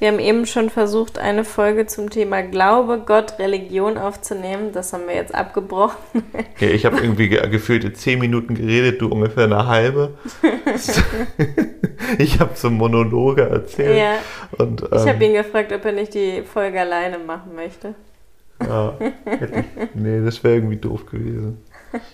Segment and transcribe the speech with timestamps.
[0.00, 4.72] Wir haben eben schon versucht, eine Folge zum Thema Glaube, Gott, Religion aufzunehmen.
[4.72, 5.96] Das haben wir jetzt abgebrochen.
[6.58, 10.18] Ja, ich habe irgendwie ge gefühlte zehn Minuten geredet, du ungefähr eine halbe.
[12.18, 13.98] ich habe so Monologe erzählt.
[13.98, 14.18] Ja.
[14.58, 17.94] Und, Ich habe ähm, ihn gefragt, ob er nicht die Folge alleine machen möchte.
[18.60, 18.94] ja,
[19.94, 21.64] nee, das wäre irgendwie doof gewesen.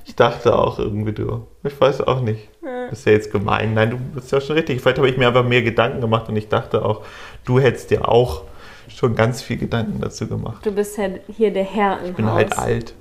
[0.04, 1.46] Ich dachte auch irgendwie du.
[1.64, 2.48] Ich weiß auch nicht.
[2.90, 3.74] Das ist ja jetzt gemein.
[3.74, 4.80] Nein, du bist ja schon richtig.
[4.80, 7.04] Vielleicht habe ich mir einfach mehr Gedanken gemacht und ich dachte auch,
[7.44, 8.42] du hättest dir auch
[8.88, 10.64] schon ganz viel Gedanken dazu gemacht.
[10.64, 12.34] Du bist ja hier der Herr im Ich bin Haus.
[12.36, 12.94] halt alt.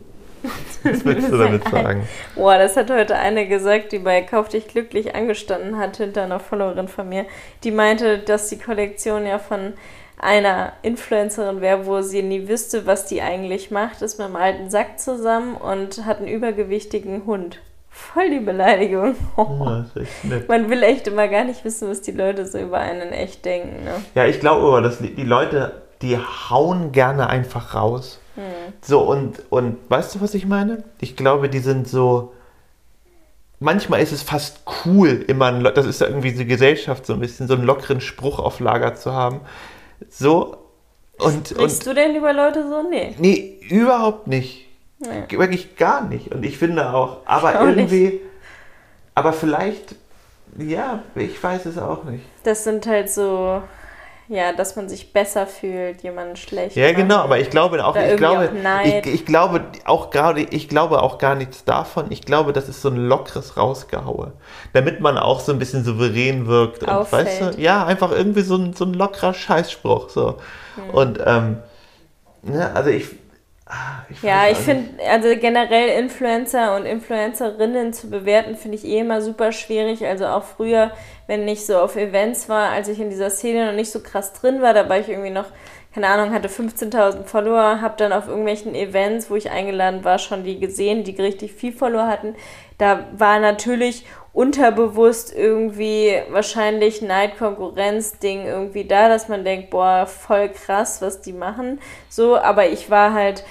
[0.84, 2.08] Was willst du damit sagen?
[2.36, 6.40] Boah, das hat heute eine gesagt, die bei Kauf dich glücklich angestanden hat, hinter einer
[6.40, 7.26] Followerin von mir.
[7.64, 9.74] Die meinte, dass die Kollektion ja von
[10.26, 14.70] einer Influencerin wäre, wo sie nie wüsste, was die eigentlich macht, ist mit einem alten
[14.70, 17.60] Sack zusammen und hat einen übergewichtigen Hund.
[17.90, 19.16] Voll die Beleidigung.
[19.38, 20.42] Ja.
[20.48, 23.84] Man will echt immer gar nicht wissen, was die Leute so über einen echt denken.
[23.84, 23.94] Ne?
[24.16, 28.20] Ja, ich glaube aber, dass die Leute, die hauen gerne einfach raus.
[28.36, 28.44] Hm.
[28.82, 30.84] So, und, und weißt du, was ich meine?
[31.00, 32.34] Ich glaube, die sind so.
[33.60, 37.20] Manchmal ist es fast cool, immer, ein, das ist ja irgendwie die Gesellschaft so ein
[37.20, 39.42] bisschen, so einen lockeren Spruch auf Lager zu haben.
[40.10, 40.58] So.
[41.18, 42.84] Und, Sprichst und du denn über Leute so?
[42.90, 43.16] Nee.
[43.18, 44.68] nee, überhaupt nicht.
[45.00, 45.24] Nee.
[45.30, 46.32] Wirklich gar nicht.
[46.34, 47.78] Und ich finde auch, aber Auch nicht.
[47.78, 48.22] irgendwie,
[49.14, 49.96] aber vielleicht,
[50.58, 52.24] ja, ich weiß es auch nicht.
[52.44, 53.62] Das sind halt so,
[54.28, 56.76] ja, dass man sich besser fühlt, jemanden schlecht.
[56.76, 60.68] Ja, genau, aber ich glaube auch, ich glaube, auch ich, ich glaube auch gerade, ich
[60.68, 62.08] glaube auch gar nichts davon.
[62.10, 64.34] Ich glaube, das ist so ein lockeres Rausgehaue,
[64.74, 66.82] damit man auch so ein bisschen souverän wirkt.
[66.82, 67.28] Und, Auffällt.
[67.28, 70.10] weißt du, ja, einfach irgendwie so ein, so ein lockerer Scheißspruch.
[70.10, 70.38] So.
[70.76, 70.90] Hm.
[70.90, 71.58] Und, ähm,
[72.42, 73.06] ne, also ich,
[73.68, 79.02] ah, ich Ja, ich finde, also generell Influencer und Influencerinnen zu bewerten, finde ich eh
[79.02, 80.04] immer super schwierig.
[80.04, 80.92] Also auch früher,
[81.28, 84.34] wenn ich so auf Events war, als ich in dieser Szene noch nicht so krass
[84.34, 85.46] drin war, da war ich irgendwie noch,
[85.94, 90.44] keine Ahnung, hatte 15.000 Follower, habe dann auf irgendwelchen Events, wo ich eingeladen war, schon
[90.44, 92.36] die gesehen, die richtig viel Follower hatten.
[92.78, 100.06] Da war natürlich unterbewusst irgendwie wahrscheinlich Neid, Konkurrenz, Ding irgendwie da, dass man denkt, boah,
[100.06, 101.80] voll krass, was die machen.
[102.10, 103.46] So, aber ich war halt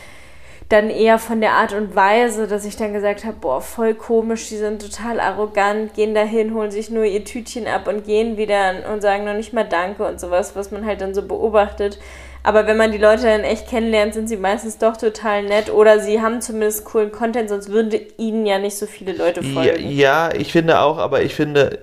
[0.69, 4.49] dann eher von der Art und Weise, dass ich dann gesagt habe, boah, voll komisch,
[4.49, 8.73] die sind total arrogant, gehen dahin, holen sich nur ihr Tütchen ab und gehen wieder
[8.93, 11.99] und sagen noch nicht mal Danke und sowas, was man halt dann so beobachtet.
[12.43, 15.99] Aber wenn man die Leute dann echt kennenlernt, sind sie meistens doch total nett oder
[16.01, 19.91] sie haben zumindest coolen Content, sonst würden ihnen ja nicht so viele Leute Ja, folgen.
[19.91, 21.79] ja, ich finde auch, aber ich finde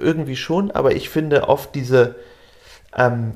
[0.00, 2.16] irgendwie schon, aber ich finde oft diese,
[2.96, 3.32] ähm,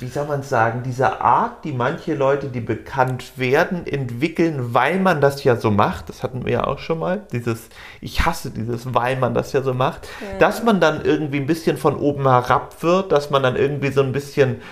[0.00, 5.20] wie soll man sagen, diese Art, die manche Leute, die bekannt werden, entwickeln, weil man
[5.20, 7.68] das ja so macht, das hatten wir ja auch schon mal, dieses,
[8.00, 11.76] ich hasse dieses, weil man das ja so macht, dass man dann irgendwie ein bisschen
[11.76, 14.62] von oben herab wird, dass man dann irgendwie so ein bisschen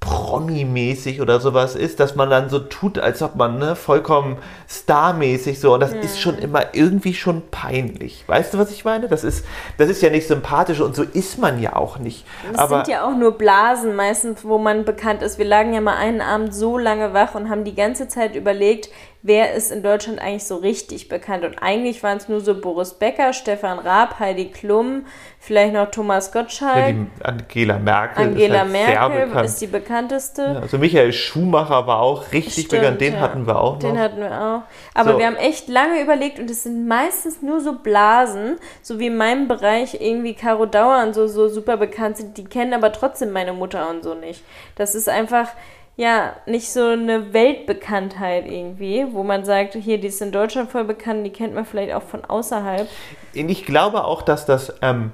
[0.00, 4.38] Promi-mäßig oder sowas ist, dass man dann so tut, als ob man ne, vollkommen
[4.68, 8.22] starmäßig so und das ist schon immer irgendwie schon peinlich.
[8.28, 9.08] Weißt du, was ich meine?
[9.08, 9.44] Das ist,
[9.76, 12.24] das ist ja nicht sympathisch und so ist man ja auch nicht.
[12.52, 15.38] Das sind ja auch nur Blasen meistens, wo man bekannt ist.
[15.38, 18.90] Wir lagen ja mal einen Abend so lange wach und haben die ganze Zeit überlegt,
[19.22, 21.44] wer ist in Deutschland eigentlich so richtig bekannt.
[21.44, 25.06] Und eigentlich waren es nur so Boris Becker, Stefan Raab, Heidi Klum,
[25.48, 26.94] vielleicht noch Thomas ja, Gottschalk.
[26.94, 30.42] die Angela Merkel Angela ist halt Merkel ist die bekannteste.
[30.42, 33.20] Ja, also Michael Schumacher war auch richtig Stimmt, bekannt, den ja.
[33.20, 34.00] hatten wir auch Den noch.
[34.02, 34.62] hatten wir auch.
[34.94, 35.18] Aber So.
[35.18, 39.16] wir haben echt lange überlegt und es sind meistens nur so Blasen, so wie in
[39.16, 42.36] meinem Bereich irgendwie Caro Dauer und so, so super bekannt sind.
[42.36, 44.44] Die kennen aber trotzdem meine Mutter und so nicht.
[44.76, 45.48] Das ist einfach,
[45.96, 50.84] ja, nicht so eine Weltbekanntheit irgendwie, wo man sagt, hier, die ist in Deutschland voll
[50.84, 52.86] bekannt, die kennt man vielleicht auch von außerhalb.
[53.32, 55.12] Ich glaube auch, dass das ähm,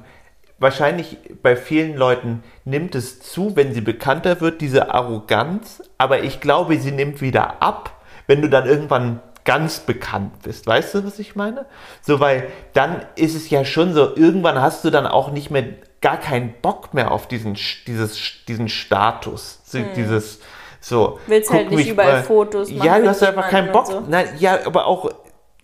[0.59, 5.83] wahrscheinlich bei vielen Leuten nimmt es zu, wenn sie bekannter wird, diese Arroganz.
[5.99, 10.67] Aber ich glaube, sie nimmt wieder ab, wenn du dann irgendwann ganz bekannt bist.
[10.67, 11.67] Weißt du, was ich meine?
[12.01, 15.65] So, weil dann ist es ja schon so, irgendwann hast du dann auch nicht mehr,
[16.01, 20.41] gar keinen Bock mehr auf diesen, dieses, diesen Status, so, dieses,
[20.81, 21.19] so.
[21.27, 23.87] Willst halt nicht überall Fotos machen Ja, du hast einfach keinen Bock.
[23.87, 24.03] so.
[24.07, 25.11] Nein, ja, aber auch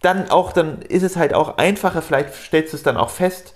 [0.02, 3.54] dann auch, dann ist es halt auch einfacher, vielleicht stellst du es dann auch fest,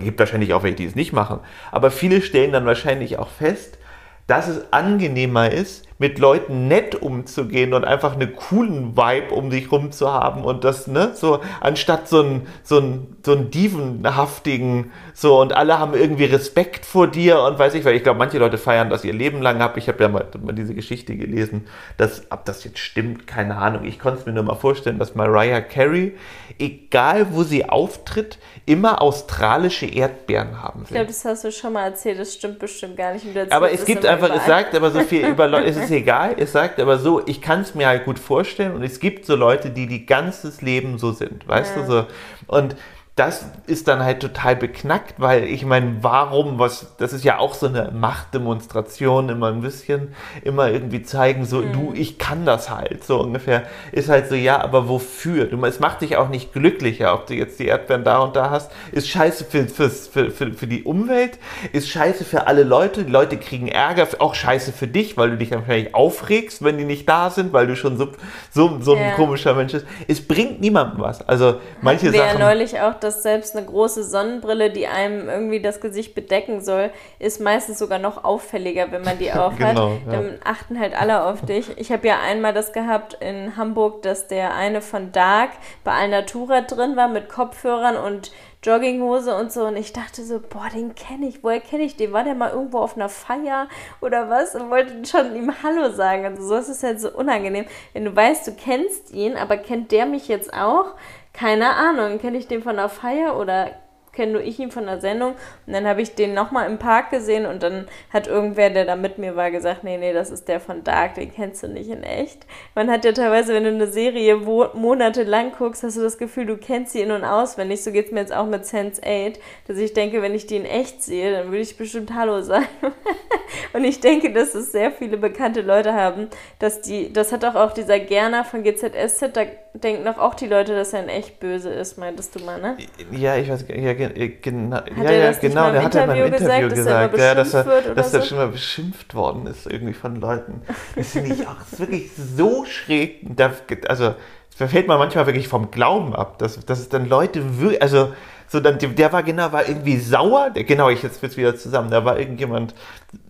[0.00, 1.40] gibt wahrscheinlich auch welche, die es nicht machen,
[1.72, 3.78] aber viele stellen dann wahrscheinlich auch fest,
[4.26, 9.70] dass es angenehmer ist, mit Leuten nett umzugehen und einfach einen coolen Vibe um sich
[9.72, 14.92] rum zu haben und das, ne, so, anstatt so ein, so ein, so ein dievenhaftigen,
[15.12, 18.38] so, und alle haben irgendwie Respekt vor dir und weiß ich, weil ich glaube, manche
[18.38, 19.76] Leute feiern das ihr Leben lang ab.
[19.76, 21.66] Ich habe ja mal, mal, diese Geschichte gelesen,
[21.96, 23.84] dass, ob das jetzt stimmt, keine Ahnung.
[23.84, 26.16] Ich konnte es mir nur mal vorstellen, dass Mariah Carey,
[26.60, 30.84] egal wo sie auftritt, immer australische Erdbeeren haben will.
[30.84, 33.26] Ich glaube, das hast du schon mal erzählt, das stimmt bestimmt gar nicht.
[33.50, 36.98] Aber es gibt einfach, es sagt aber so viel über Leute, egal, es sagt aber
[36.98, 40.06] so, ich kann es mir halt gut vorstellen und es gibt so Leute, die die
[40.06, 41.82] ganzes Leben so sind, weißt ja.
[41.82, 42.06] du so.
[42.46, 42.76] Und
[43.18, 47.54] das ist dann halt total beknackt, weil ich meine, warum, was, das ist ja auch
[47.54, 51.72] so eine Machtdemonstration, immer ein bisschen, immer irgendwie zeigen, so, mhm.
[51.72, 55.46] du, ich kann das halt, so ungefähr, ist halt so, ja, aber wofür?
[55.46, 58.50] Du, es macht dich auch nicht glücklicher, ob du jetzt die Erdbeeren da und da
[58.50, 61.38] hast, ist scheiße für, für, für, für, für die Umwelt,
[61.72, 65.36] ist scheiße für alle Leute, die Leute kriegen Ärger, auch scheiße für dich, weil du
[65.36, 68.10] dich dann vielleicht aufregst, wenn die nicht da sind, weil du schon so,
[68.50, 69.86] so, so ein komischer Mensch bist.
[70.06, 71.26] Es bringt niemandem was.
[71.28, 72.38] Also, manche Sachen.
[72.38, 76.90] Ja neulich auch dass selbst eine große Sonnenbrille, die einem irgendwie das Gesicht bedecken soll,
[77.18, 79.76] ist meistens sogar noch auffälliger, wenn man die aufhat.
[79.76, 80.12] genau, ja.
[80.12, 81.76] Dann achten halt alle auf dich.
[81.78, 85.50] Ich habe ja einmal das gehabt in Hamburg, dass der eine von Dark
[85.84, 88.30] bei Alnatura drin war mit Kopfhörern und
[88.62, 89.64] Jogginghose und so.
[89.64, 91.42] Und ich dachte so, boah, den kenne ich.
[91.42, 92.12] Woher kenne ich den?
[92.12, 93.68] War der mal irgendwo auf einer Feier
[94.00, 94.54] oder was?
[94.54, 96.26] Und wollte schon ihm Hallo sagen.
[96.26, 97.66] Also so ist es halt so unangenehm.
[97.92, 100.94] Wenn du weißt, du kennst ihn, aber kennt der mich jetzt auch?
[101.38, 103.70] Keine Ahnung, kenne ich den von der Feier oder
[104.18, 105.34] kenne nur ich ihn von der Sendung.
[105.66, 108.96] Und dann habe ich den nochmal im Park gesehen und dann hat irgendwer, der da
[108.96, 111.88] mit mir war, gesagt, nee, nee, das ist der von Dark, den kennst du nicht
[111.88, 112.44] in echt.
[112.74, 116.56] Man hat ja teilweise, wenn du eine Serie monatelang guckst, hast du das Gefühl, du
[116.56, 117.84] kennst sie in- und auswendig.
[117.84, 119.36] So geht es mir jetzt auch mit Sense8,
[119.68, 122.66] dass ich denke, wenn ich die in echt sehe, dann würde ich bestimmt Hallo sagen.
[123.72, 126.26] und ich denke, dass es sehr viele bekannte Leute haben,
[126.58, 129.44] dass die, das hat auch, auch dieser Gerner von GZSZ, da
[129.74, 132.76] denken doch auch die Leute, dass er in echt böse ist, meintest du mal, ne?
[133.12, 134.07] Ja, ich weiß, ja,
[134.42, 137.34] genau, ja, ja, genau, der hat ja mal im Interview gesagt, gesagt dass er, ja,
[137.34, 138.26] dass er, dass er so?
[138.26, 140.62] schon mal beschimpft worden ist, irgendwie von Leuten.
[140.96, 143.20] Das finde ich auch wirklich so schräg.
[143.36, 143.52] Da,
[143.88, 144.14] also,
[144.50, 148.12] es verfällt man manchmal wirklich vom Glauben ab, dass, dass es dann Leute wirklich, also,
[148.48, 152.04] so dann, der war genau, war irgendwie sauer, der, genau, ich jetzt wieder zusammen, da
[152.04, 152.74] war irgendjemand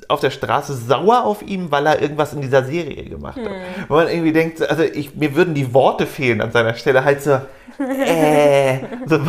[0.07, 3.45] auf der Straße sauer auf ihn, weil er irgendwas in dieser Serie gemacht hat.
[3.45, 3.85] Hm.
[3.89, 7.23] Wo man irgendwie denkt, also ich, mir würden die Worte fehlen an seiner Stelle, halt
[7.23, 7.41] so,
[7.79, 9.21] äh, so,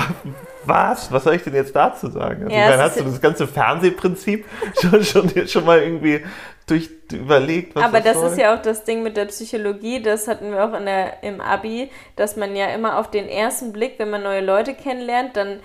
[0.66, 1.12] was?
[1.12, 2.44] Was soll ich denn jetzt dazu sagen?
[2.44, 4.46] Also, ja, meine, hast du das ganze Fernsehprinzip
[4.82, 6.24] schon, schon, schon mal irgendwie
[6.68, 10.28] durch überlegt, was Aber das, das ist ja auch das Ding mit der Psychologie, das
[10.28, 13.96] hatten wir auch in der, im Abi, dass man ja immer auf den ersten Blick,
[13.98, 15.60] wenn man neue Leute kennenlernt, dann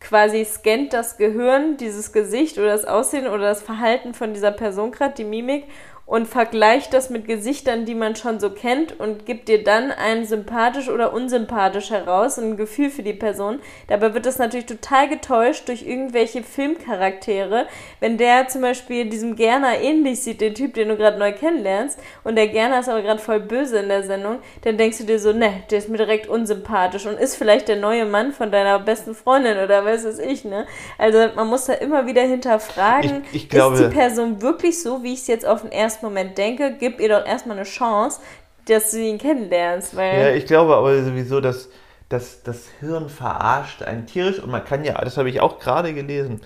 [0.00, 4.92] quasi scannt das Gehirn dieses Gesicht oder das Aussehen oder das Verhalten von dieser Person
[4.92, 5.64] gerade, die Mimik,
[6.06, 10.24] und vergleicht das mit Gesichtern, die man schon so kennt und gibt dir dann ein
[10.24, 13.58] sympathisch oder unsympathisch heraus, ein Gefühl für die Person.
[13.88, 17.66] Dabei wird das natürlich total getäuscht durch irgendwelche Filmcharaktere.
[17.98, 21.98] Wenn der zum Beispiel diesem Gerner ähnlich sieht, den Typ, den du gerade neu kennenlernst,
[22.22, 25.18] und der Gerner ist aber gerade voll böse in der Sendung, dann denkst du dir
[25.18, 28.78] so, ne, der ist mir direkt unsympathisch und ist vielleicht der neue Mann von deiner
[28.78, 30.66] besten Freundin oder was weiß ich, ne?
[30.98, 35.02] Also man muss da immer wieder hinterfragen, ich, ich glaube, ist die Person wirklich so,
[35.02, 37.64] wie ich es jetzt auf den ersten ersten Moment denke, gib ihr doch erstmal eine
[37.64, 38.20] Chance,
[38.66, 39.96] dass du ihn kennenlernst.
[39.96, 41.70] Weil ja, ich glaube aber sowieso, dass,
[42.08, 45.94] dass das Hirn verarscht einen tierisch und man kann ja, das habe ich auch gerade
[45.94, 46.42] gelesen,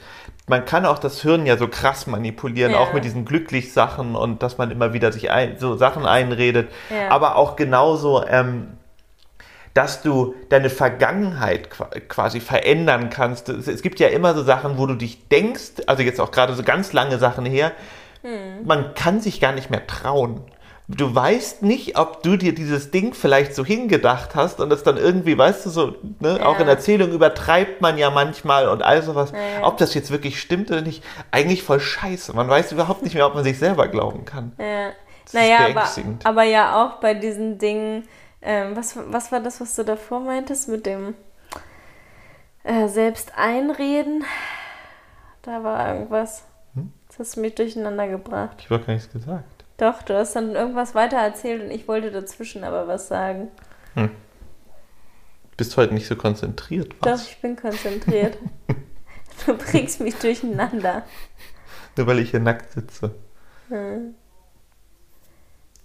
[0.46, 2.78] man kann auch das Hirn ja so krass manipulieren, ja.
[2.78, 7.10] auch mit diesen Glücklich-Sachen und dass man immer wieder sich ein, so Sachen einredet, ja.
[7.10, 8.76] aber auch genauso, ähm,
[9.74, 11.70] dass du deine Vergangenheit
[12.08, 13.48] quasi verändern kannst.
[13.48, 16.64] Es gibt ja immer so Sachen, wo du dich denkst, also jetzt auch gerade so
[16.64, 17.72] ganz lange Sachen her,
[18.22, 18.66] hm.
[18.66, 20.42] Man kann sich gar nicht mehr trauen.
[20.88, 24.96] Du weißt nicht, ob du dir dieses Ding vielleicht so hingedacht hast und es dann
[24.96, 26.46] irgendwie, weißt du, so, ne, ja.
[26.46, 29.30] auch in Erzählung übertreibt man ja manchmal und all sowas.
[29.30, 29.64] Ja.
[29.64, 32.34] Ob das jetzt wirklich stimmt oder nicht, eigentlich voll scheiße.
[32.34, 34.52] Man weiß überhaupt nicht mehr, ob man sich selber glauben kann.
[34.58, 34.90] Ja.
[35.32, 35.88] naja, aber,
[36.24, 38.08] aber ja auch bei diesen Dingen,
[38.42, 41.14] ähm, was, was war das, was du davor meintest mit dem
[42.64, 44.24] äh, Selbst einreden?
[45.42, 46.49] Da war irgendwas.
[47.20, 48.56] Hast du mich durcheinander gebracht.
[48.60, 49.64] Ich habe gar nichts gesagt.
[49.76, 53.48] Doch, du hast dann irgendwas weiter erzählt und ich wollte dazwischen aber was sagen.
[53.92, 54.08] Hm.
[55.58, 57.20] Bist heute nicht so konzentriert, was?
[57.20, 58.38] Doch, ich bin konzentriert.
[59.46, 61.02] du bringst mich durcheinander.
[61.98, 63.14] Nur weil ich hier nackt sitze.
[63.68, 64.14] Hm.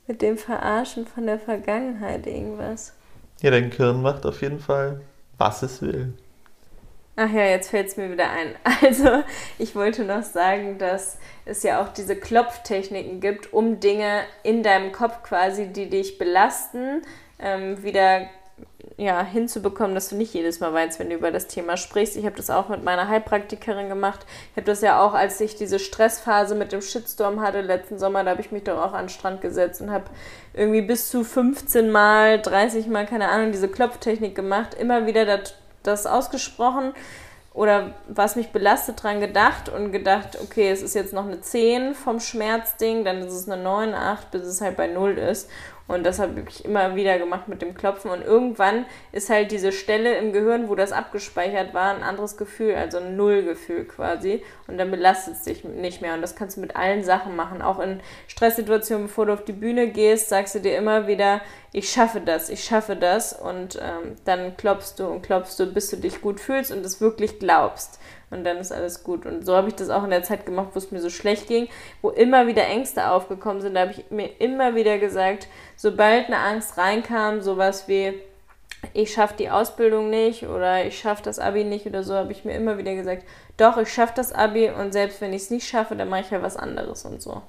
[0.07, 2.93] Mit dem Verarschen von der Vergangenheit irgendwas.
[3.41, 5.01] Ja, dein Gehirn macht auf jeden Fall,
[5.37, 6.13] was es will.
[7.17, 8.55] Ach ja, jetzt fällt es mir wieder ein.
[8.81, 9.23] Also,
[9.57, 14.91] ich wollte noch sagen, dass es ja auch diese Klopftechniken gibt, um Dinge in deinem
[14.91, 17.01] Kopf quasi, die dich belasten,
[17.39, 18.27] ähm, wieder
[18.97, 22.15] ja, hinzubekommen, dass du nicht jedes Mal weinst, wenn du über das Thema sprichst.
[22.15, 24.25] Ich habe das auch mit meiner Heilpraktikerin gemacht.
[24.51, 28.23] Ich habe das ja auch, als ich diese Stressphase mit dem Shitstorm hatte letzten Sommer,
[28.23, 30.05] da habe ich mich doch auch an den Strand gesetzt und habe
[30.53, 35.55] irgendwie bis zu 15 Mal, 30 Mal, keine Ahnung, diese Klopftechnik gemacht, immer wieder das,
[35.87, 36.93] das ausgesprochen
[37.53, 41.95] oder was mich belastet dran gedacht und gedacht, okay, es ist jetzt noch eine 10
[41.95, 45.49] vom Schmerzding, dann ist es eine 9, 8, bis es halt bei 0 ist.
[45.87, 48.09] Und das habe ich immer wieder gemacht mit dem Klopfen.
[48.09, 52.73] Und irgendwann ist halt diese Stelle im Gehirn, wo das abgespeichert war, ein anderes Gefühl,
[52.75, 54.43] also ein Nullgefühl quasi.
[54.67, 56.15] Und dann belastet es dich nicht mehr.
[56.15, 57.61] Und das kannst du mit allen Sachen machen.
[57.61, 61.89] Auch in Stresssituationen, bevor du auf die Bühne gehst, sagst du dir immer wieder, ich
[61.89, 63.33] schaffe das, ich schaffe das.
[63.33, 66.99] Und ähm, dann klopfst du und klopfst du, bis du dich gut fühlst und es
[66.99, 67.99] wirklich glaubst
[68.31, 69.25] und dann ist alles gut.
[69.25, 71.47] Und so habe ich das auch in der Zeit gemacht, wo es mir so schlecht
[71.47, 71.67] ging,
[72.01, 73.75] wo immer wieder Ängste aufgekommen sind.
[73.75, 78.13] Da habe ich mir immer wieder gesagt, sobald eine Angst reinkam, sowas wie
[78.93, 82.45] ich schaffe die Ausbildung nicht oder ich schaffe das Abi nicht oder so, habe ich
[82.45, 83.23] mir immer wieder gesagt,
[83.57, 86.31] doch, ich schaffe das Abi und selbst wenn ich es nicht schaffe, dann mache ich
[86.31, 87.41] ja was anderes und so.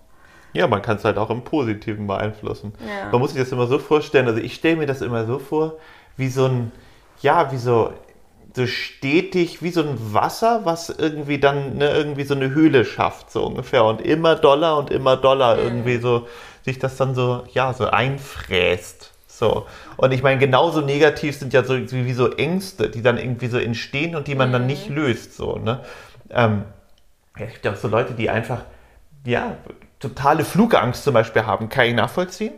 [0.52, 2.72] Ja, man kann es halt auch im Positiven beeinflussen.
[2.80, 3.10] Ja.
[3.10, 5.74] Man muss sich das immer so vorstellen, also ich stelle mir das immer so vor,
[6.16, 6.72] wie so ein,
[7.20, 7.92] ja, wie so
[8.56, 13.30] so stetig wie so ein Wasser, was irgendwie dann ne, irgendwie so eine Höhle schafft,
[13.30, 13.84] so ungefähr.
[13.84, 15.62] Und immer doller und immer doller mhm.
[15.62, 16.26] irgendwie so
[16.64, 19.12] sich das dann so, ja, so einfräst.
[19.28, 19.66] So.
[19.98, 23.58] Und ich meine, genauso negativ sind ja so wie so Ängste, die dann irgendwie so
[23.58, 24.52] entstehen und die man mhm.
[24.54, 25.36] dann nicht löst.
[25.36, 25.84] So, ne?
[26.30, 26.64] Ähm,
[27.38, 28.62] es gibt ja auch so Leute, die einfach,
[29.26, 29.58] ja,
[30.00, 32.54] totale Flugangst zum Beispiel haben, kann ich nachvollziehen.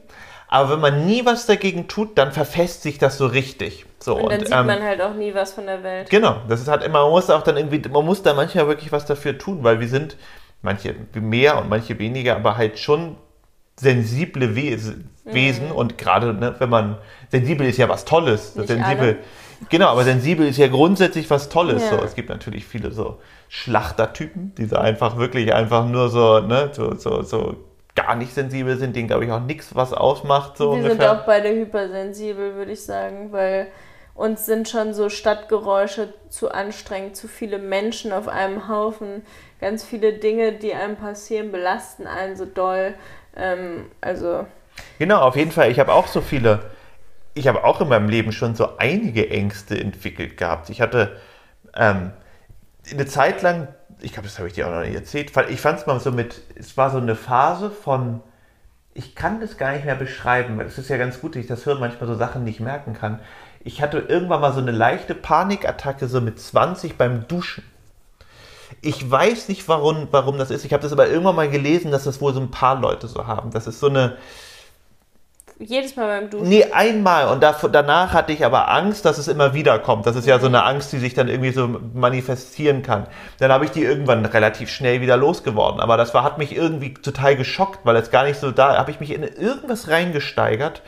[0.47, 3.85] Aber wenn man nie was dagegen tut, dann verfestigt sich das so richtig.
[4.01, 6.11] So, und dann und, sieht ähm, man halt auch nie was von der Welt.
[6.11, 8.93] Genau, das ist halt immer, man muss auch dann irgendwie, man muss da manchmal wirklich
[8.93, 10.17] was dafür tun, weil wir sind,
[10.63, 13.17] manche mehr und manche weniger, aber halt schon
[13.77, 15.11] sensible Wesen.
[15.25, 15.73] Mhm.
[15.73, 16.99] Und gerade, ne, wenn man,
[17.31, 18.57] sensibel ist ja was Tolles.
[18.57, 19.19] Nicht sensibel, alle.
[19.71, 21.83] Genau, aber sensibel ist ja grundsätzlich was Tolles.
[21.83, 21.99] Ja.
[21.99, 22.05] So.
[22.05, 26.95] Es gibt natürlich viele so Schlachtertypen, die so einfach wirklich einfach nur so, ne, so,
[26.95, 27.57] so, so
[27.95, 30.57] gar nicht sensibel sind, denen glaube ich auch nichts was ausmacht.
[30.57, 30.97] So Wir ungefähr.
[30.97, 33.69] sind auch beide hypersensibel, würde ich sagen, weil
[34.19, 39.25] uns sind schon so Stadtgeräusche zu anstrengend, zu viele Menschen auf einem Haufen,
[39.61, 42.95] ganz viele Dinge, die einem passieren, belasten einen so doll.
[43.37, 44.47] Ähm, also.
[44.99, 45.71] Genau, auf jeden Fall.
[45.71, 46.61] Ich habe auch so viele,
[47.35, 50.69] ich habe auch in meinem Leben schon so einige Ängste entwickelt gehabt.
[50.69, 51.17] Ich hatte
[51.75, 52.13] ähm,
[52.91, 53.69] eine Zeit lang
[54.01, 56.13] ich glaube, das habe ich dir auch noch nicht erzählt, ich fand es mal so
[56.13, 58.21] mit, es war so eine Phase von,
[58.95, 61.65] ich kann das gar nicht mehr beschreiben, es ist ja ganz gut, dass ich das
[61.65, 63.21] Hirn manchmal so Sachen nicht merken kann.
[63.65, 67.65] Ich hatte irgendwann mal so eine leichte Panikattacke, so mit 20 beim Duschen.
[68.81, 70.65] Ich weiß nicht, warum, warum das ist.
[70.65, 73.27] Ich habe das aber irgendwann mal gelesen, dass das wohl so ein paar Leute so
[73.27, 73.51] haben.
[73.51, 74.17] Das ist so eine,
[75.61, 76.49] jedes Mal beim Duschen?
[76.49, 77.27] Nee, einmal.
[77.29, 80.07] Und da, danach hatte ich aber Angst, dass es immer wieder kommt.
[80.07, 83.09] Das ist ja so eine Angst, die sich dann irgendwie so manifestieren kann.
[83.41, 85.81] Dann habe ich die irgendwann relativ schnell wieder losgeworden.
[85.81, 88.93] Aber das war, hat mich irgendwie total geschockt, weil es gar nicht so da, habe
[88.93, 90.83] ich mich in irgendwas reingesteigert.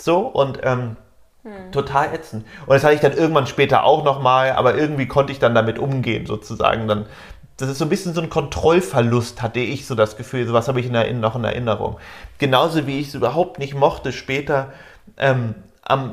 [0.00, 0.96] So und ähm,
[1.42, 1.72] hm.
[1.72, 2.46] total ätzend.
[2.66, 5.78] Und das hatte ich dann irgendwann später auch nochmal, aber irgendwie konnte ich dann damit
[5.78, 6.88] umgehen, sozusagen.
[6.88, 7.06] Dann
[7.58, 10.46] das ist so ein bisschen so ein Kontrollverlust, hatte ich so das Gefühl.
[10.46, 11.98] So was habe ich in der, noch in Erinnerung.
[12.38, 14.72] Genauso wie ich es überhaupt nicht mochte, später
[15.16, 16.12] ähm, am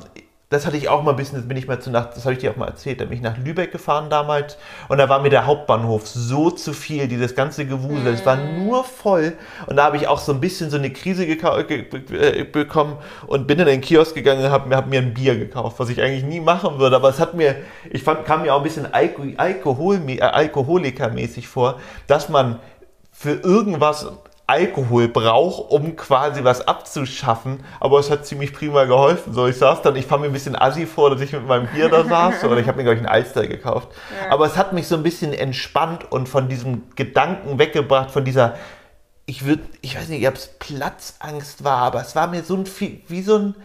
[0.50, 2.34] das hatte ich auch mal ein bisschen, das bin ich mal zu Nacht, das habe
[2.34, 4.58] ich dir auch mal erzählt, da bin ich nach Lübeck gefahren damals
[4.90, 8.66] und da war mir der Hauptbahnhof so zu viel, dieses ganze Gewusel, es war mhm.
[8.66, 9.34] nur voll
[9.66, 13.60] und da habe ich auch so ein bisschen so eine Krise äh, bekommen und bin
[13.60, 16.40] in den Kiosk gegangen und habe hab mir ein Bier gekauft, was ich eigentlich nie
[16.40, 17.56] machen würde, aber es hat mir,
[17.90, 22.60] ich fand, kam mir auch ein bisschen Alkohol, äh, Alkoholikermäßig vor, dass man
[23.12, 24.12] für irgendwas
[24.48, 29.34] Alkohol brauche, um quasi was abzuschaffen, aber es hat ziemlich prima geholfen.
[29.34, 31.68] So, ich saß dann, ich fand mir ein bisschen assi vor, dass ich mit meinem
[31.68, 33.90] Bier da saß, oder ich habe mir, glaube ich, einen Alster gekauft.
[34.24, 34.32] Ja.
[34.32, 38.56] Aber es hat mich so ein bisschen entspannt und von diesem Gedanken weggebracht, von dieser,
[39.26, 42.66] ich würde, ich weiß nicht, ob es Platzangst war, aber es war mir so ein,
[43.08, 43.56] wie so ein,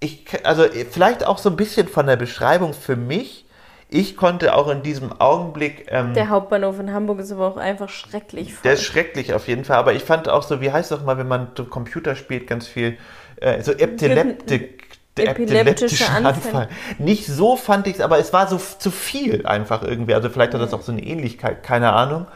[0.00, 3.43] ich, also vielleicht auch so ein bisschen von der Beschreibung für mich,
[3.88, 5.86] ich konnte auch in diesem Augenblick.
[5.88, 8.54] Ähm, der Hauptbahnhof in Hamburg ist aber auch einfach schrecklich.
[8.54, 8.62] Voll.
[8.64, 9.76] Der ist schrecklich auf jeden Fall.
[9.76, 12.66] Aber ich fand auch so, wie heißt es doch mal, wenn man Computer spielt, ganz
[12.66, 12.96] viel
[13.36, 14.84] äh, so Epileptik.
[15.16, 16.32] Der epileptische Anfall.
[16.32, 16.68] Anfall.
[16.98, 20.12] Nicht so fand ich es, aber es war so zu viel einfach irgendwie.
[20.12, 22.26] Also vielleicht hat das auch so eine Ähnlichkeit, keine Ahnung.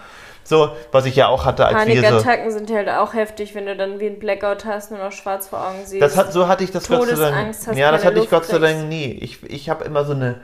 [0.44, 3.76] So, was ich ja auch hatte als Panikattacken so, sind halt auch heftig, wenn du
[3.76, 6.00] dann wie ein Blackout hast und noch schwarz vor Augen siehst.
[6.00, 7.76] Das hat, so hatte ich das Gott sei Dank.
[7.76, 9.10] Ja, das hatte Luft ich Gott sei Dank nie.
[9.20, 10.40] Ich, ich habe immer so eine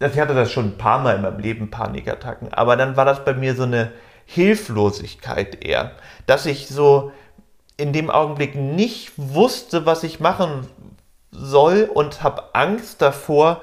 [0.00, 3.04] also ich hatte das schon ein paar Mal in meinem Leben, Panikattacken, aber dann war
[3.04, 3.92] das bei mir so eine
[4.26, 5.92] Hilflosigkeit eher,
[6.26, 7.12] dass ich so
[7.76, 10.66] in dem Augenblick nicht wusste, was ich machen
[11.30, 13.62] soll und habe Angst davor,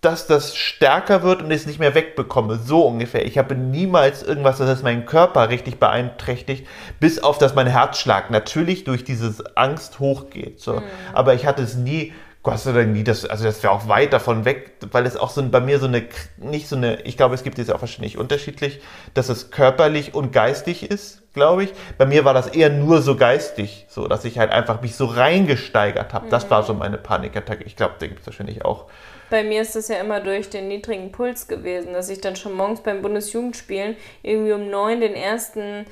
[0.00, 2.56] dass das stärker wird und ich es nicht mehr wegbekomme.
[2.56, 3.24] So ungefähr.
[3.24, 6.66] Ich habe niemals irgendwas, das meinen Körper richtig beeinträchtigt,
[6.98, 10.60] bis auf dass mein Herzschlag natürlich durch diese Angst hochgeht.
[10.60, 10.74] So.
[10.74, 10.82] Mhm.
[11.12, 14.12] Aber ich hatte es nie Gott sei Dank nie, das, also das wäre auch weit
[14.12, 16.02] davon weg, weil es auch so bei mir so eine,
[16.38, 18.80] nicht so eine, ich glaube, es gibt es auch wahrscheinlich unterschiedlich,
[19.14, 21.72] dass es körperlich und geistig ist, glaube ich.
[21.98, 25.04] Bei mir war das eher nur so geistig, so, dass ich halt einfach mich so
[25.04, 26.26] reingesteigert habe.
[26.26, 26.30] Mhm.
[26.30, 27.62] Das war so meine Panikattacke.
[27.62, 28.86] Ich glaube, da gibt es wahrscheinlich auch.
[29.30, 32.54] Bei mir ist das ja immer durch den niedrigen Puls gewesen, dass ich dann schon
[32.54, 35.86] morgens beim Bundesjugendspielen irgendwie um neun den ersten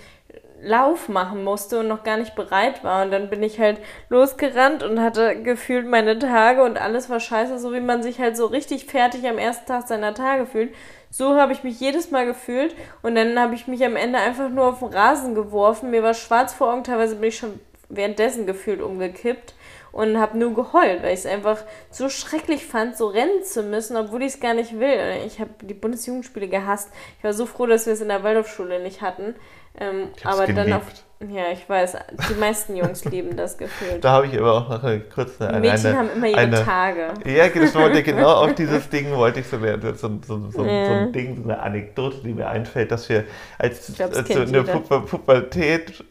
[0.63, 3.05] Lauf machen musste und noch gar nicht bereit war.
[3.05, 7.59] Und dann bin ich halt losgerannt und hatte gefühlt meine Tage und alles war scheiße,
[7.59, 10.75] so wie man sich halt so richtig fertig am ersten Tag seiner Tage fühlt.
[11.11, 14.49] So habe ich mich jedes Mal gefühlt und dann habe ich mich am Ende einfach
[14.49, 15.91] nur auf den Rasen geworfen.
[15.91, 19.55] Mir war schwarz vor Augen, teilweise bin ich schon währenddessen gefühlt umgekippt
[19.93, 23.97] und habe nur geheult, weil ich es einfach so schrecklich fand, so rennen zu müssen,
[23.97, 24.99] obwohl ich es gar nicht will.
[25.27, 26.91] Ich habe die Bundesjugendspiele gehasst.
[27.19, 29.35] Ich war so froh, dass wir es in der Waldorfschule nicht hatten.
[29.79, 30.59] Ähm, aber geliebt.
[30.59, 31.05] dann auf.
[31.29, 31.97] Ja, ich weiß,
[32.31, 33.99] die meisten Jungs lieben das Gefühl.
[34.01, 35.47] Da habe ich aber auch noch eine kurze.
[35.47, 37.09] Eine, Mädchen eine, haben immer ihre eine, Tage.
[37.27, 39.83] Ja, das wollte genau auf dieses Ding wollte ich so lernen.
[39.83, 40.87] So, so, so, ja.
[40.87, 43.25] so, ein Ding, so eine Anekdote, die mir einfällt, dass wir
[43.59, 46.03] als, glaub, als so in der Pubertät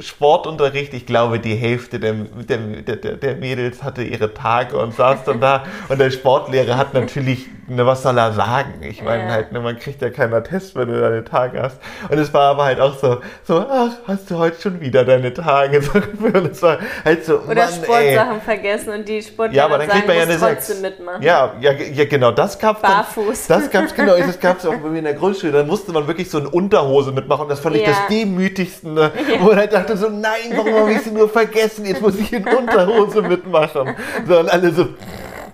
[0.00, 5.24] Sportunterricht, ich glaube, die Hälfte der, der, der, der Mädels hatte ihre Tage und saß
[5.24, 8.82] dann da und der Sportlehrer hat natürlich, ne, was soll er sagen?
[8.82, 9.30] Ich meine ja.
[9.30, 11.80] halt, ne, man kriegt ja keinen Test, wenn du deine Tage hast.
[12.10, 15.32] Und es war aber halt auch so, so, ach, hast du heute schon wieder deine
[15.32, 15.78] Tage?
[16.50, 18.40] es war halt so, Oder Mann, Sportsachen ey.
[18.44, 20.82] vergessen und die Sportlehrer ja, aber dann sagen, kriegt man ja eine trotzdem 6.
[20.82, 21.22] mitmachen.
[21.22, 23.46] Ja, ja, ja, genau, das gab's Barfuß.
[23.46, 25.52] Dann, das gab's, genau, das gab's auch bei mir in der Grundschule.
[25.52, 27.88] Dann musste man wirklich so eine Unterhose mitmachen und das fand ich ja.
[27.88, 29.12] das demütigste, ne?
[29.40, 31.84] wo man halt dachte so, nein, warum habe ich sie nur vergessen?
[31.84, 33.94] Jetzt muss ich in Unterhose mitmachen.
[34.26, 34.88] So, und alle so...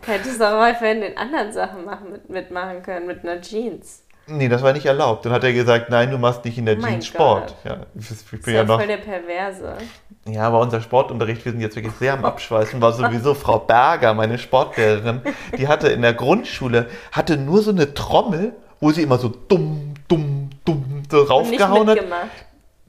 [0.07, 4.04] Hättest du auch mal für den anderen Sachen machen, mit, mitmachen können, mit einer Jeans.
[4.27, 5.27] Nee, das war nicht erlaubt.
[5.27, 7.55] Dann hat er gesagt, nein, du machst nicht in der oh Jeans Sport.
[7.65, 9.75] Ja, ich, ich bin das ist ja, ja noch, voll der Perverse.
[10.27, 14.15] Ja, aber unser Sportunterricht, wir sind jetzt wirklich sehr am Abschweißen, war sowieso Frau Berger,
[14.15, 15.21] meine Sportlehrerin,
[15.59, 19.95] die hatte in der Grundschule, hatte nur so eine Trommel, wo sie immer so dumm,
[20.09, 21.99] dumm, dumm so raufgehauen hat.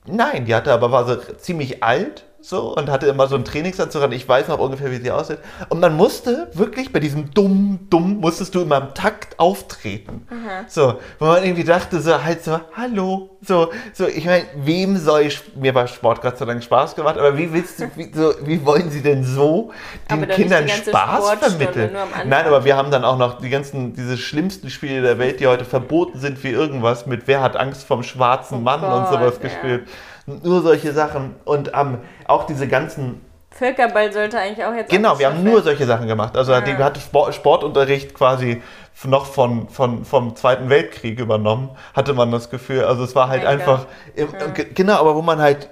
[0.07, 4.03] Nein, die hatte aber, war so ziemlich alt so und hatte immer so einen Trainingsanzug
[4.03, 4.11] an.
[4.11, 5.39] Ich weiß noch ungefähr, wie sie aussieht.
[5.69, 10.27] Und man musste wirklich bei diesem dumm, dumm, musstest du immer im Takt auftreten.
[10.29, 10.65] Aha.
[10.67, 13.37] So, wo man irgendwie dachte, so halt so, hallo.
[13.41, 17.17] So, so ich meine, wem soll ich, mir war Sport Gott sei Dank Spaß gemacht,
[17.17, 19.71] aber wie willst du, wie, so, wie wollen sie denn so
[20.09, 21.95] den Kindern Spaß vermitteln?
[22.25, 25.47] Nein, aber wir haben dann auch noch die ganzen, diese schlimmsten Spiele der Welt, die
[25.47, 29.07] heute verboten sind wie irgendwas mit Wer hat Angst vom schwarzen oh Mann Gott, und
[29.07, 29.49] sowas ja.
[29.49, 29.87] gespielt.
[30.25, 31.35] Nur solche Sachen.
[31.45, 34.89] Und ähm, auch diese ganzen Völkerball sollte eigentlich auch jetzt.
[34.89, 36.35] Genau, wir haben nur solche Sachen gemacht.
[36.35, 36.61] Also ja.
[36.61, 38.61] die hatte Sportunterricht quasi
[39.05, 42.83] noch von, von, vom Zweiten Weltkrieg übernommen, hatte man das Gefühl.
[42.83, 43.51] Also es war halt Mega.
[43.51, 43.85] einfach.
[44.15, 44.63] Im, ja.
[44.73, 45.69] Genau, aber wo man halt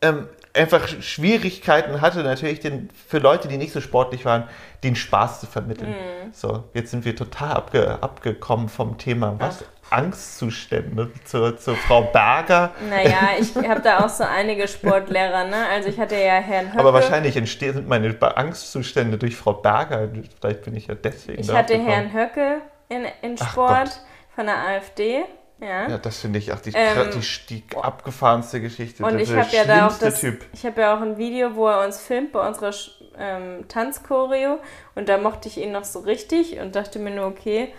[0.00, 4.44] ähm, einfach Schwierigkeiten hatte, natürlich den, für Leute, die nicht so sportlich waren,
[4.82, 5.90] den Spaß zu vermitteln.
[5.90, 6.32] Mhm.
[6.32, 9.34] So, jetzt sind wir total abge, abgekommen vom Thema.
[9.38, 9.62] Was?
[9.62, 9.81] Ach.
[9.92, 12.70] Angstzustände zu, zu Frau Berger.
[12.88, 15.66] Naja, ich habe da auch so einige Sportlehrer, ne?
[15.70, 16.78] Also ich hatte ja Herrn Höcke.
[16.78, 20.08] Aber wahrscheinlich entstehen sind meine Angstzustände durch Frau Berger.
[20.40, 21.40] Vielleicht bin ich ja deswegen.
[21.40, 24.00] Ich hatte Herrn Höcke in, in Sport
[24.34, 25.24] von der AfD.
[25.60, 29.04] Ja, ja das finde ich auch die, ähm, die, die, abgefahrenste Geschichte.
[29.04, 30.44] Und ich habe ja da auch das, typ.
[30.52, 32.72] ich habe ja auch ein Video, wo er uns filmt bei unserer
[33.16, 34.58] ähm, Tanzchoreo
[34.96, 37.72] und da mochte ich ihn noch so richtig und dachte mir nur, okay,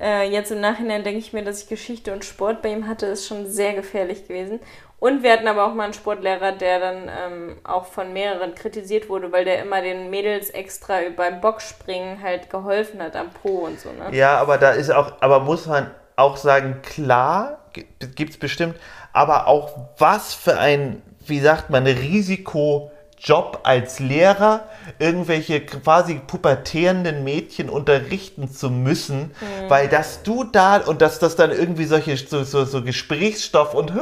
[0.00, 3.06] äh, jetzt im Nachhinein denke ich mir, dass ich Geschichte und Sport bei ihm hatte,
[3.06, 4.60] ist schon sehr gefährlich gewesen.
[5.00, 9.08] Und wir hatten aber auch mal einen Sportlehrer, der dann ähm, auch von mehreren kritisiert
[9.08, 13.78] wurde, weil der immer den Mädels extra beim Boxspringen halt geholfen hat am Po und
[13.78, 13.90] so.
[13.90, 14.16] Ne?
[14.16, 18.74] Ja, aber da ist auch, aber muss man auch sagen, klar, gibt es bestimmt,
[19.12, 24.64] aber auch was für ein, wie sagt man, Risiko Job als Lehrer,
[24.98, 29.68] irgendwelche quasi pubertierenden Mädchen unterrichten zu müssen, mhm.
[29.68, 33.92] weil dass du da und dass das dann irgendwie solche so, so, so Gesprächsstoff und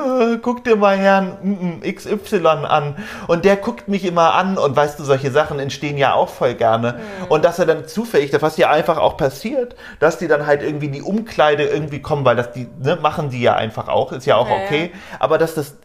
[0.42, 5.04] guck dir mal Herrn XY an und der guckt mich immer an und weißt du,
[5.04, 7.26] solche Sachen entstehen ja auch voll gerne mhm.
[7.28, 10.86] und dass er dann zufällig, was ja einfach auch passiert, dass die dann halt irgendwie
[10.86, 14.26] in die Umkleide irgendwie kommen, weil das die ne, machen die ja einfach auch, ist
[14.26, 15.76] ja auch okay, aber dass das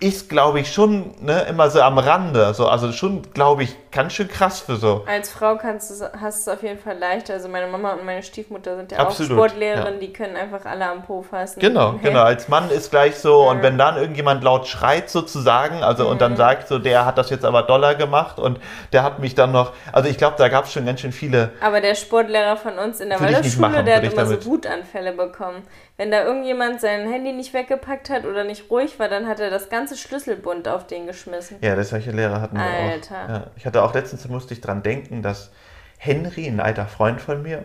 [0.00, 2.52] ist, glaube ich, schon ne, immer so am Rande.
[2.54, 5.04] So, also schon, glaube ich, ganz schön krass für so.
[5.06, 7.34] Als Frau kannst du, hast du es auf jeden Fall leichter.
[7.34, 10.00] Also meine Mama und meine Stiefmutter sind ja Absolut, auch Sportlehrerin, ja.
[10.00, 11.60] die können einfach alle am Po fassen.
[11.60, 11.98] Genau, Hey.
[12.10, 12.22] genau.
[12.22, 16.18] Als Mann ist gleich so, und wenn dann irgendjemand laut schreit sozusagen, also und Mhm.
[16.18, 18.60] dann sagt so, der hat das jetzt aber Dollar gemacht und
[18.92, 21.50] der hat mich dann noch, also ich glaube, da gab es schon ganz schön viele.
[21.62, 25.62] Aber der Sportlehrer von uns in der Waldorfschule, der hat immer damit- so Wutanfälle bekommen.
[25.96, 29.50] Wenn da irgendjemand sein Handy nicht weggepackt hat oder nicht ruhig war, dann hat er
[29.50, 31.58] das ganze Schlüsselbund auf den geschmissen.
[31.60, 33.24] Ja, das solche Lehrer hatten wir Alter.
[33.24, 33.28] auch.
[33.28, 35.50] Ja, ich hatte auch letztens, musste ich dran denken, dass
[35.98, 37.64] Henry, ein alter Freund von mir,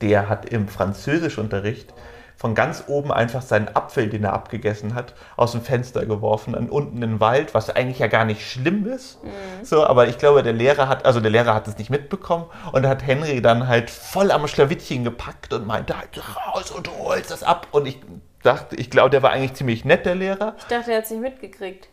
[0.00, 1.94] der hat im Französischunterricht
[2.36, 6.70] von ganz oben einfach seinen Apfel, den er abgegessen hat, aus dem Fenster geworfen und
[6.70, 9.18] unten in den Wald, was eigentlich ja gar nicht schlimm ist.
[9.62, 12.84] So, aber ich glaube, der Lehrer hat, also der Lehrer hat es nicht mitbekommen und
[12.84, 17.30] hat Henry dann halt voll am Schlawittchen gepackt und meinte halt raus und du holst
[17.30, 17.68] das ab.
[17.70, 18.00] Und ich
[18.42, 20.54] dachte, ich glaube, der war eigentlich ziemlich nett, der Lehrer.
[20.58, 21.88] Ich dachte, er hat es nicht mitgekriegt.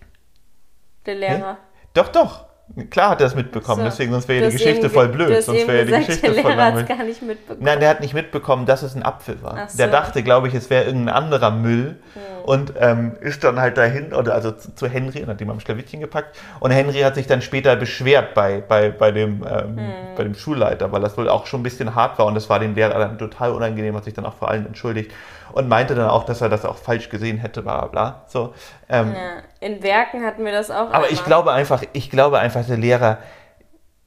[1.05, 1.57] Der Lehrer.
[1.93, 2.45] Doch, doch.
[2.91, 3.85] Klar hat er es mitbekommen, So.
[3.85, 5.41] deswegen sonst wäre Du die Geschichte voll blöd.
[5.43, 6.97] Sonst wäre ja die Geschichte der voll Lehrer hat es langweilig.
[6.99, 7.65] gar nicht mitbekommen.
[7.65, 9.67] Nein, der hat nicht mitbekommen, dass es ein Apfel war.
[9.67, 9.77] So.
[9.79, 11.97] Der dachte, glaube ich, es wäre irgendein anderer Müll
[12.43, 15.59] und ähm, ist dann halt dahin, oder also zu, zu Henry und hat ihm am
[15.59, 16.37] Schlawittchen gepackt.
[16.59, 19.79] Und Henry hat sich dann später beschwert bei, bei, bei, dem, ähm,
[20.15, 22.59] bei dem Schulleiter, weil das wohl auch schon ein bisschen hart war und das war
[22.59, 25.11] dem Lehrer dann total unangenehm, hat sich dann auch vor allen entschuldigt
[25.53, 28.23] und meinte dann auch, dass er das auch falsch gesehen hätte, bla bla.
[28.27, 28.53] So,
[28.89, 29.43] ähm, Ja.
[29.59, 30.87] In Werken hatten wir das auch.
[30.87, 31.11] aber einmal.
[31.11, 33.17] ich glaube einfach, ich glaube einfach, der Lehrer,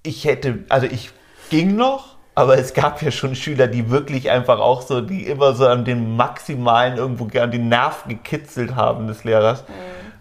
[0.03, 1.11] ich hätte, also ich
[1.51, 5.53] ging noch, aber es gab ja schon Schüler, die wirklich einfach auch so, die immer
[5.55, 9.65] so an den maximalen irgendwo an den Nerv gekitzelt haben des Lehrers.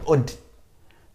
[0.03, 0.33] Und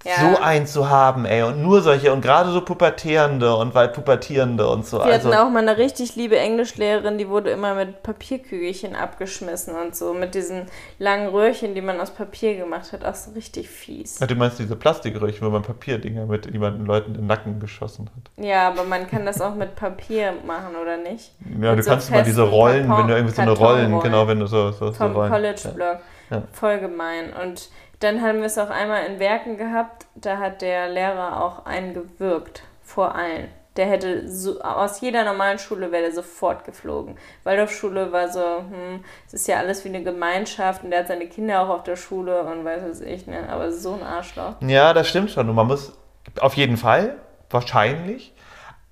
[0.07, 0.31] Ja.
[0.35, 4.69] so einen zu haben, ey, und nur solche, und gerade so Pubertierende und weit Pubertierende
[4.69, 4.99] und so.
[4.99, 9.75] Wir also, hatten auch mal eine richtig liebe Englischlehrerin, die wurde immer mit Papierkügelchen abgeschmissen
[9.75, 10.67] und so, mit diesen
[10.99, 13.05] langen Röhrchen, die man aus Papier gemacht hat.
[13.05, 14.19] Auch so richtig fies.
[14.21, 18.09] Ja, du meinst diese Plastikröhrchen, wo man Papierdinger mit jemanden Leuten in den Nacken geschossen
[18.15, 18.45] hat.
[18.45, 21.33] Ja, aber man kann das auch mit Papier machen, oder nicht?
[21.61, 23.93] Ja, Mit du so kannst mal diese Rollen, Karton- wenn du irgendwie so eine Kartonrollen.
[23.93, 25.31] Rollen, genau, wenn du so, so, so Vom Rollen.
[25.31, 25.99] College-Blog.
[26.31, 26.43] Ja.
[26.53, 27.33] Voll gemein.
[27.41, 27.69] Und
[28.01, 31.95] dann haben wir es auch einmal in Werken gehabt, da hat der Lehrer auch einen
[31.95, 33.49] gewürgt vor allen.
[33.77, 37.19] Der hätte so, aus jeder normalen Schule wäre sofort geflogen.
[37.45, 41.27] Waldorfschule war so, hm, es ist ja alles wie eine Gemeinschaft und der hat seine
[41.27, 43.49] Kinder auch auf der Schule und weiß was ich, ne?
[43.51, 44.55] Aber so ein Arschloch.
[44.61, 45.49] Ja, das stimmt schon.
[45.51, 45.93] Und man muss
[46.41, 47.17] auf jeden Fall,
[47.51, 48.33] wahrscheinlich,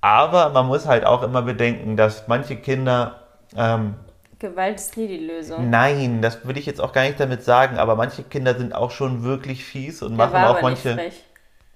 [0.03, 3.21] aber man muss halt auch immer bedenken, dass manche Kinder,
[3.57, 3.95] ähm,
[4.39, 5.71] Gewalt ist nie die Lösung.
[5.71, 8.91] nein, das würde ich jetzt auch gar nicht damit sagen, aber manche Kinder sind auch
[8.91, 10.95] schon wirklich fies und Der machen auch manche.
[10.95, 11.24] frech.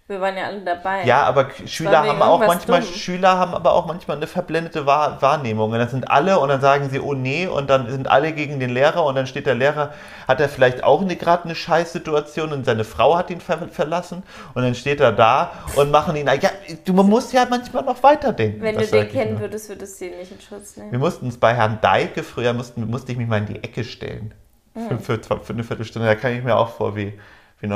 [0.09, 1.05] Wir waren ja alle dabei.
[1.05, 2.95] Ja, aber Schüler haben auch manchmal, dumm.
[2.95, 5.71] Schüler haben aber auch manchmal eine verblendete Wahr Wahrnehmung.
[5.71, 8.59] Und dann sind alle und dann sagen sie, oh nee, und dann sind alle gegen
[8.59, 9.93] den Lehrer und dann steht der Lehrer,
[10.27, 14.23] hat er vielleicht auch eine, gerade eine Scheißsituation und seine Frau hat ihn ver verlassen
[14.55, 16.51] und dann steht er da und machen ihn, ja,
[16.87, 18.63] du man muss ja manchmal noch weiterdenken.
[18.63, 20.91] Wenn du den kennen würdest, würdest du ihn nicht in Schutz nehmen.
[20.91, 23.85] Wir mussten uns bei Herrn Deike früher, mussten, musste ich mich mal in die Ecke
[23.85, 24.33] stellen.
[24.73, 25.01] Hm.
[25.01, 27.13] Für, für, für eine Viertelstunde, da kam ich mir auch vor wie,
[27.61, 27.67] wie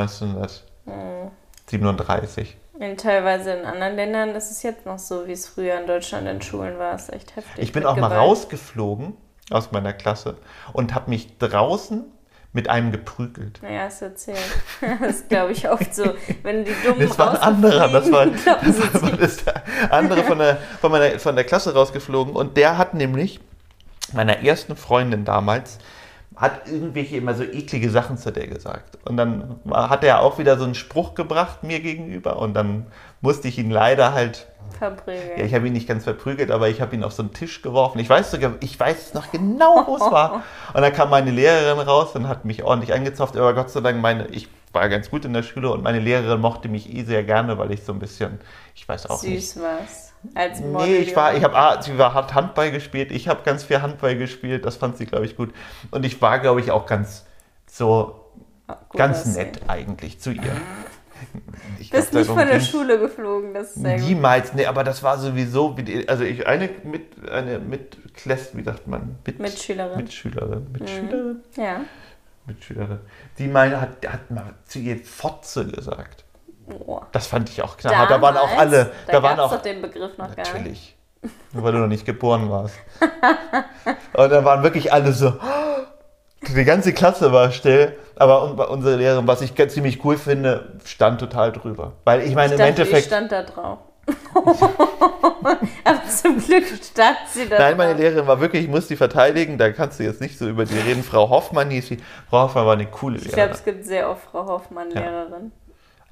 [1.66, 2.56] 1937.
[2.78, 6.26] In teilweise in anderen Ländern ist es jetzt noch so, wie es früher in Deutschland
[6.26, 6.94] in Schulen war.
[6.94, 7.62] Es ist echt heftig.
[7.62, 8.20] Ich bin auch mal Gewalt.
[8.22, 9.16] rausgeflogen
[9.50, 10.36] aus meiner Klasse
[10.72, 12.04] und habe mich draußen
[12.54, 13.60] mit einem geprügelt.
[13.62, 14.38] Naja, hast du erzählt.
[15.00, 16.14] Das ist, glaube ich, oft so.
[16.42, 18.26] Wenn die Dummen Das war ein anderer, das war,
[18.64, 22.78] das war das der andere von der, von, meiner, von der Klasse rausgeflogen und der
[22.78, 23.40] hat nämlich
[24.12, 25.78] meiner ersten Freundin damals
[26.36, 28.98] hat irgendwelche immer so eklige Sachen zu der gesagt.
[29.04, 32.86] Und dann hat er auch wieder so einen Spruch gebracht mir gegenüber und dann
[33.20, 34.46] musste ich ihn leider halt
[34.78, 35.38] verprügeln.
[35.38, 37.62] Ja, ich habe ihn nicht ganz verprügelt, aber ich habe ihn auf so einen Tisch
[37.62, 37.98] geworfen.
[37.98, 40.42] Ich weiß sogar, ich weiß noch genau, wo es war.
[40.74, 43.36] Und dann kam meine Lehrerin raus und hat mich ordentlich angezopft.
[43.36, 46.40] Aber Gott sei Dank, meine, ich war ganz gut in der Schule und meine Lehrerin
[46.40, 48.40] mochte mich eh sehr gerne, weil ich so ein bisschen,
[48.74, 49.52] ich weiß auch nicht.
[49.52, 50.12] Süß was.
[50.34, 50.88] Als Model.
[50.88, 53.82] Nee, ich war, ich habe, ah, sie war, hat Handball gespielt, ich habe ganz viel
[53.82, 55.52] Handball gespielt, das fand sie, glaube ich, gut.
[55.90, 57.26] Und ich war, glaube ich, auch ganz
[57.66, 58.22] so,
[58.66, 60.42] Gut ganz nett eigentlich zu ihr.
[61.78, 62.58] Ich Bist glaub, nicht von der.
[62.58, 64.08] Schule geflogen, das ist sehr gut.
[64.08, 65.76] Niemals, nee, aber das war sowieso,
[66.08, 69.18] also ich, eine mit, eine mit wie sagt man?
[69.24, 69.98] Mit, Mitschülerin.
[69.98, 70.66] Mitschülerin.
[70.72, 71.40] Mitschülerin?
[71.56, 71.82] Ja.
[72.46, 73.00] Mitschülerin.
[73.38, 76.24] Die meine, hat, hat mal zu ihr Fotze gesagt.
[76.66, 77.06] Boah.
[77.12, 78.06] Das fand ich auch klar.
[78.08, 80.52] Da waren auch alle, Da, da, waren auch, doch den Begriff noch gar nicht.
[80.54, 80.96] natürlich.
[81.52, 82.74] Nur weil du noch nicht geboren warst.
[84.14, 85.32] Und dann waren wirklich alle so,
[86.48, 91.20] die ganze Klasse war still, aber un- unsere Lehrerin, was ich ziemlich cool finde, stand
[91.20, 91.92] total drüber.
[92.04, 93.78] Weil ich meine, Ich im dachte, ich Endeffekt, stand da drauf.
[95.84, 97.58] Aber zum Glück stand sie da.
[97.58, 97.94] Nein, meine.
[97.94, 100.78] Lehrerin war wirklich, ich muss die verteidigen, da kannst du jetzt nicht so über die
[100.78, 101.02] reden.
[101.02, 101.98] Frau Hoffmann hieß sie.
[102.28, 103.54] Frau Hoffmann war eine coole Ich glaube, Lehrerin.
[103.54, 105.52] es gibt sehr oft Frau Hoffmann Lehrerin.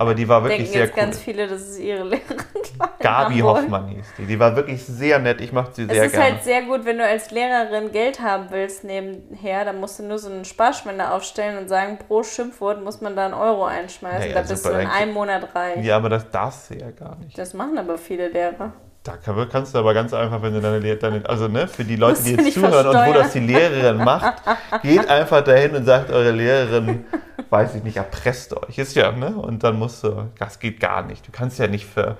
[0.00, 1.02] Aber die war wirklich Denken sehr jetzt cool.
[1.02, 2.22] ganz viele, das ist ihre Lehrerin.
[2.30, 3.56] in Gabi Hamburg.
[3.58, 4.24] Hoffmann hieß die.
[4.24, 5.42] Die war wirklich sehr nett.
[5.42, 6.24] Ich mochte sie Es sehr ist gerne.
[6.36, 10.18] halt sehr gut, wenn du als Lehrerin Geld haben willst nebenher, dann musst du nur
[10.18, 14.22] so einen Sparschwender aufstellen und sagen, pro Schimpfwort muss man da einen Euro einschmeißen.
[14.22, 15.84] Ja, ja, da bist super, du in einem Monat reich.
[15.84, 17.36] ja, aber das darfst du ja gar nicht.
[17.36, 18.72] Das machen aber viele Lehrer.
[19.02, 21.84] Da kann, kannst du aber ganz einfach, wenn du deine, Lehr- deine also ne, für
[21.84, 23.14] die Leute, die jetzt zuhören und wo versteuern.
[23.22, 24.42] das die Lehrerin macht,
[24.82, 27.04] geht einfach dahin und sagt eure Lehrerin,
[27.50, 28.78] weiß ich nicht, erpresst euch.
[28.78, 29.36] Ist ja, ne?
[29.36, 31.26] Und dann musst du, das geht gar nicht.
[31.26, 32.16] Du kannst ja nicht für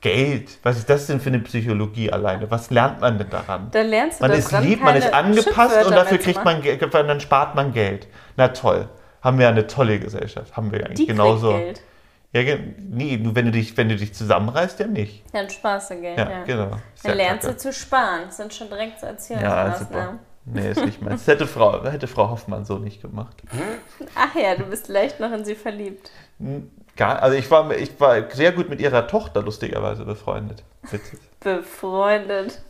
[0.00, 2.50] Geld, was ist das denn für eine Psychologie alleine?
[2.50, 3.68] Was lernt man denn daran?
[3.70, 7.20] Dann lernst du Man ist lieb, man ist angepasst und dafür kriegt man, Ge- dann
[7.20, 8.06] spart man Geld.
[8.36, 8.88] Na toll.
[9.22, 10.54] Haben wir eine tolle Gesellschaft.
[10.56, 11.52] Haben wir eigentlich Die genauso.
[11.52, 11.80] Geld.
[12.32, 12.42] Ja,
[12.78, 15.22] nee, nur wenn du dich, wenn du dich zusammenreißt, ja nicht.
[15.32, 16.42] Dann sparst du Geld, Ja, ja.
[16.44, 16.70] genau.
[16.70, 17.54] Dann ja lernst kacke.
[17.54, 18.22] du zu sparen.
[18.26, 19.78] Das sind schon direkt so Ja, Erziehungsmaßnahmen.
[19.78, 20.18] super.
[20.46, 21.24] Nee, ist nicht meins.
[21.24, 23.42] Das hätte Frau, hätte Frau Hoffmann so nicht gemacht.
[24.14, 26.10] Ach ja, du bist leicht noch in sie verliebt.
[26.96, 30.62] Gar, also ich war, ich war sehr gut mit ihrer Tochter lustigerweise befreundet.
[30.90, 31.18] Witzig.
[31.40, 32.62] Befreundet.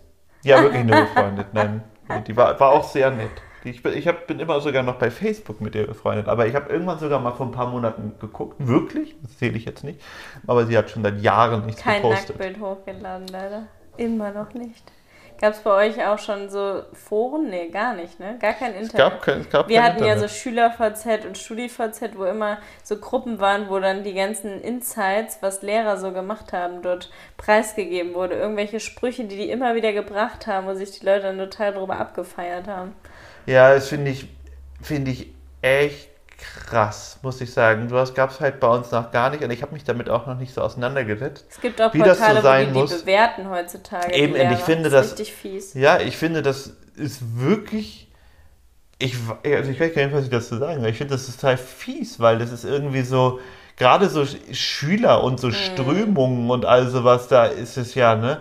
[0.43, 1.49] Ja, wirklich nur befreundet.
[1.53, 1.83] Nein,
[2.27, 3.31] die war, war auch sehr nett.
[3.65, 6.29] Ich, bin, ich hab, bin immer sogar noch bei Facebook mit ihr befreundet.
[6.29, 8.57] Aber ich habe irgendwann sogar mal vor ein paar Monaten geguckt.
[8.59, 9.17] Wirklich?
[9.23, 10.01] Das zähle ich jetzt nicht.
[10.47, 12.39] Aber sie hat schon seit Jahren nichts Kein gepostet.
[12.39, 13.67] Nacktbild hochgeladen, leider.
[13.97, 14.93] Immer noch nicht.
[15.41, 17.51] Gab es bei euch auch schon so Foren?
[17.51, 18.37] Nee, gar nicht, ne?
[18.41, 18.93] Gar kein Internet.
[18.93, 20.31] Es gab kein, es gab Wir kein hatten ja so Internet.
[20.31, 25.97] Schüler-VZ und Studi-VZ, wo immer so Gruppen waren, wo dann die ganzen Insights, was Lehrer
[25.97, 28.37] so gemacht haben, dort preisgegeben wurde.
[28.37, 31.99] Irgendwelche Sprüche, die die immer wieder gebracht haben, wo sich die Leute dann total drüber
[31.99, 32.95] abgefeiert haben.
[33.47, 34.29] Ja, das finde ich,
[34.81, 35.29] finde ich
[35.61, 37.89] echt krass, muss ich sagen.
[37.89, 40.27] Du gab es halt bei uns noch gar nicht und ich habe mich damit auch
[40.27, 41.47] noch nicht so auseinandergesetzt.
[41.51, 44.13] Es gibt auch Wie das so Portale, sein wo die, die bewerten heutzutage.
[44.15, 45.75] Eben, und ich finde das ist das- richtig fies.
[45.75, 48.09] Ja, ich finde, das ist wirklich.
[48.99, 50.91] Ich, also ich weiß gar nicht, was ich dazu sagen soll.
[50.91, 53.41] Ich finde, das ist total fies, weil das ist irgendwie so.
[53.77, 55.39] Gerade so Schüler und Mhm.
[55.39, 58.41] so Strömungen und all sowas, da ist es ja, ne?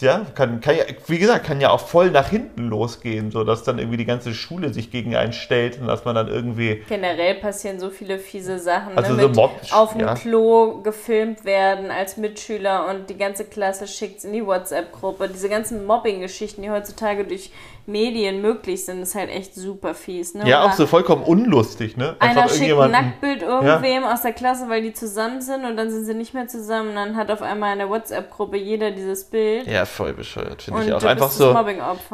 [0.00, 3.62] Ja, kann, kann ja, wie gesagt, kann ja auch voll nach hinten losgehen, so dass
[3.62, 6.82] dann irgendwie die ganze Schule sich gegen einen stellt und dass man dann irgendwie.
[6.86, 8.96] Generell passieren so viele fiese Sachen.
[8.96, 9.22] Also ne?
[9.22, 10.14] so Mit Mob, auf dem ja.
[10.14, 15.30] Klo gefilmt werden als Mitschüler und die ganze Klasse schickt es in die WhatsApp-Gruppe.
[15.30, 17.50] Diese ganzen Mobbing-Geschichten, die heutzutage durch
[17.86, 20.34] Medien möglich sind, ist halt echt super fies.
[20.34, 20.48] Ne?
[20.48, 22.16] Ja, Oder auch so vollkommen unlustig, ne?
[22.18, 26.04] Einer schickt ein Nacktbild irgendwem aus der Klasse, weil die zusammen sind und dann sind
[26.04, 26.90] sie nicht mehr zusammen.
[26.90, 29.66] Und dann hat auf einmal in der WhatsApp-Gruppe jeder dieses Bild.
[29.66, 31.02] Ja, voll bescheuert, finde ich auch.
[31.02, 31.56] Einfach so.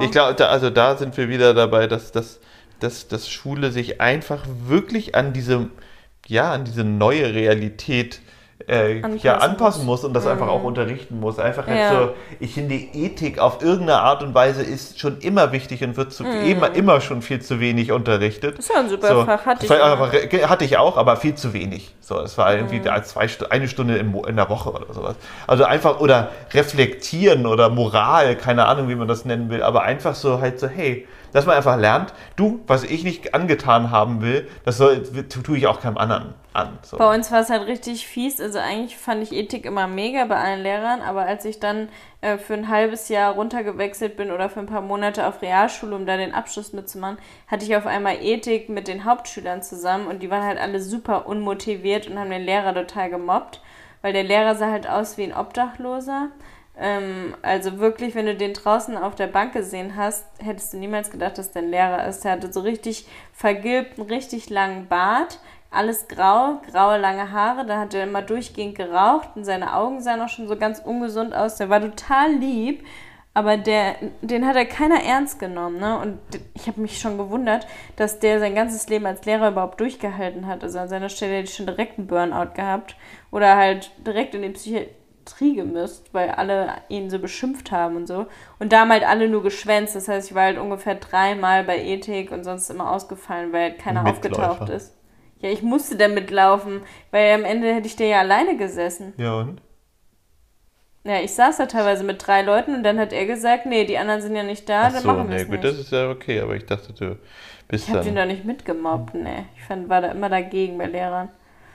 [0.01, 2.41] Ich glaube, da, also da sind wir wieder dabei, dass, dass,
[2.81, 5.71] dass, dass Schule sich einfach wirklich an diese,
[6.27, 10.05] ja, an diese neue Realität äh, Anpassen ja, anpassen muss.
[10.05, 11.39] und das einfach auch unterrichten muss.
[11.39, 11.75] Einfach Ja.
[11.75, 12.09] halt so,
[12.41, 16.25] ich finde, Ethik auf irgendeine Art und Weise ist schon immer wichtig und wird zu,
[16.25, 18.59] immer, immer schon viel zu wenig unterrichtet.
[18.59, 21.35] Das ja ein super So, Fach, hatte ich war einfach- hatte ich auch, aber viel
[21.35, 21.95] zu wenig.
[22.01, 22.85] So, es war irgendwie Mhm.
[22.85, 25.15] da zwei, eine Stunde Mo- in der Woche oder sowas.
[25.47, 30.15] Also einfach, oder reflektieren oder Moral, keine Ahnung, wie man das nennen will, aber einfach
[30.15, 34.49] so halt so, hey, dass man einfach lernt, du, was ich nicht angetan haben will,
[34.65, 36.79] das soll, tue ich auch keinem anderen an.
[36.83, 36.99] So.
[36.99, 38.41] Bei uns war es halt richtig fies.
[38.41, 41.89] Also eigentlich fand ich Ethik immer mega bei allen Lehrern, aber als ich dann
[42.21, 46.07] äh, für ein halbes Jahr runtergewechselt bin oder für ein paar Monate auf Realschule, um
[46.07, 47.19] da den Abschluss mitzumachen,
[47.49, 51.27] hatte ich auf einmal Ethik mit den Hauptschülern zusammen und die waren halt alle super
[51.27, 53.61] unmotiviert und haben den Lehrer total gemobbt,
[54.03, 56.29] weil der Lehrer sah halt aus wie ein Obdachloser.
[56.77, 61.11] Ähm, also wirklich, wenn du den draußen auf der Bank gesehen hast, hättest du niemals
[61.11, 62.25] gedacht, dass der ein Lehrer ist.
[62.25, 67.67] Der hatte so richtig vergilbten, richtig langen Bart, alles grau, graue lange Haare.
[67.67, 71.35] Da hat er immer durchgehend geraucht und seine Augen sahen auch schon so ganz ungesund
[71.35, 71.57] aus.
[71.57, 72.85] Der war total lieb,
[73.35, 75.79] aber der, den hat er keiner ernst genommen.
[75.79, 75.99] Ne?
[75.99, 76.19] Und
[76.55, 80.63] ich habe mich schon gewundert, dass der sein ganzes Leben als Lehrer überhaupt durchgehalten hat.
[80.63, 82.97] Also an seiner Stelle hätte ich schon direkt einen Burnout gehabt
[83.31, 88.27] oder halt direkt in die Psychiatrie gemüsst, weil alle ihn so beschimpft haben und so.
[88.59, 89.95] Und da haben halt alle nur geschwänzt.
[89.97, 93.79] Das heißt, ich war halt ungefähr dreimal bei Ethik und sonst immer ausgefallen, weil halt
[93.79, 94.51] keiner Mitläufer.
[94.53, 94.95] aufgetaucht ist.
[95.41, 99.13] Ja, ich musste da mitlaufen, weil am Ende hätte ich da ja alleine gesessen.
[99.17, 99.61] Ja, und?
[101.05, 103.99] Ja, ich saß da teilweise mit drei Leuten und dann hat er gesagt, nee, die
[103.99, 105.65] anderen sind ja nicht da, Ach dann so, machen wir nee, es gut, nicht.
[105.65, 107.19] das ist ja okay, aber ich dachte, du
[107.67, 109.47] bist ich habe den doch nicht mitgemobbt, nee.
[109.57, 111.29] Ich fand, war da immer dagegen bei Lehrern.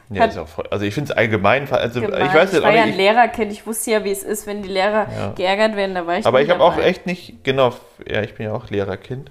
[0.09, 2.25] Ja, hat- ist auch voll, also ich finde es allgemein, also Gemein.
[2.27, 4.69] ich weiß jetzt war ja ein Lehrerkind, ich wusste ja, wie es ist, wenn die
[4.69, 5.31] Lehrer Ja.
[5.35, 7.73] geärgert werden, da war ich aber ich habe auch echt nicht, genau,
[8.09, 9.29] ja, ich bin ja auch Lehrerkind,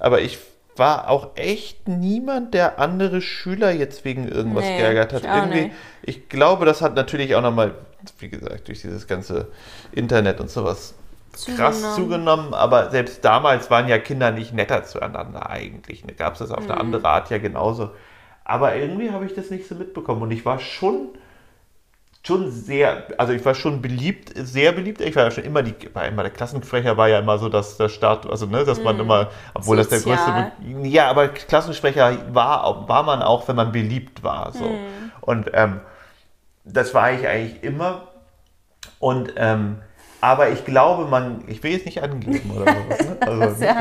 [0.00, 0.38] aber ich
[0.76, 5.22] war auch echt niemand, der andere Schüler jetzt wegen irgendwas Nee, geärgert hat.
[5.22, 5.74] ich Irgendwie, nicht.
[6.02, 7.72] ich glaube, das hat natürlich auch nochmal
[8.18, 9.48] wie gesagt, durch dieses ganze
[9.92, 10.94] Internet und sowas
[11.56, 16.02] krass zugenommen, aber selbst damals waren ja Kinder nicht netter zueinander eigentlich.
[16.06, 17.90] Da gab es das auf eine andere Art ja genauso.
[18.48, 21.08] Aber irgendwie habe ich das nicht so mitbekommen und ich war schon
[22.22, 25.00] schon sehr, also ich war schon beliebt, sehr beliebt.
[25.00, 27.76] Ich war ja schon immer die, war immer der Klassensprecher war ja immer so, dass
[27.76, 29.00] der Start, also ne, dass man mm.
[29.00, 30.00] immer, obwohl Sozial.
[30.16, 34.64] das der größte, ja, aber Klassensprecher war, war man auch, wenn man beliebt war, so.
[34.64, 35.12] Mm.
[35.20, 35.80] Und ähm,
[36.64, 38.08] das war ich eigentlich immer.
[38.98, 39.76] Und ähm,
[40.26, 42.98] aber ich glaube, man, ich will jetzt nicht angeben oder sowas.
[43.00, 43.16] Ne?
[43.26, 43.76] Also, das ja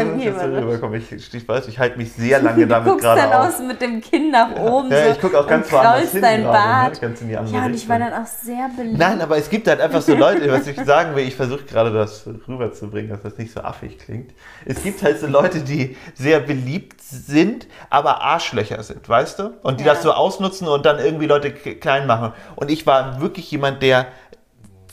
[0.93, 3.99] ich, ich, ich weiß, ich halte mich sehr lange damit gerade dann aus mit dem
[3.99, 4.91] Kinn nach oben.
[4.91, 7.01] Ja, so ich gucke auch ganz woanders hin dein gerade, ne?
[7.01, 8.97] ganz in die andere Ja, und ich war dann auch sehr beliebt.
[8.97, 11.91] Nein, aber es gibt halt einfach so Leute, was ich sagen will, ich versuche gerade
[11.91, 14.31] das rüberzubringen, dass das nicht so affig klingt.
[14.65, 19.53] Es gibt halt so Leute, die sehr beliebt sind, aber Arschlöcher sind, weißt du?
[19.63, 19.93] Und die ja.
[19.93, 22.33] das so ausnutzen und dann irgendwie Leute klein machen.
[22.55, 24.07] Und ich war wirklich jemand, der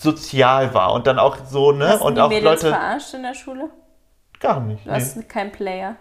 [0.02, 1.88] sozial war und dann auch so, ne?
[1.88, 2.74] Hast und auch Mädels Leute.
[2.74, 3.70] verarscht in der Schule?
[4.40, 4.84] Gar nicht.
[4.84, 4.96] Du nee.
[4.96, 5.96] hast kein Player.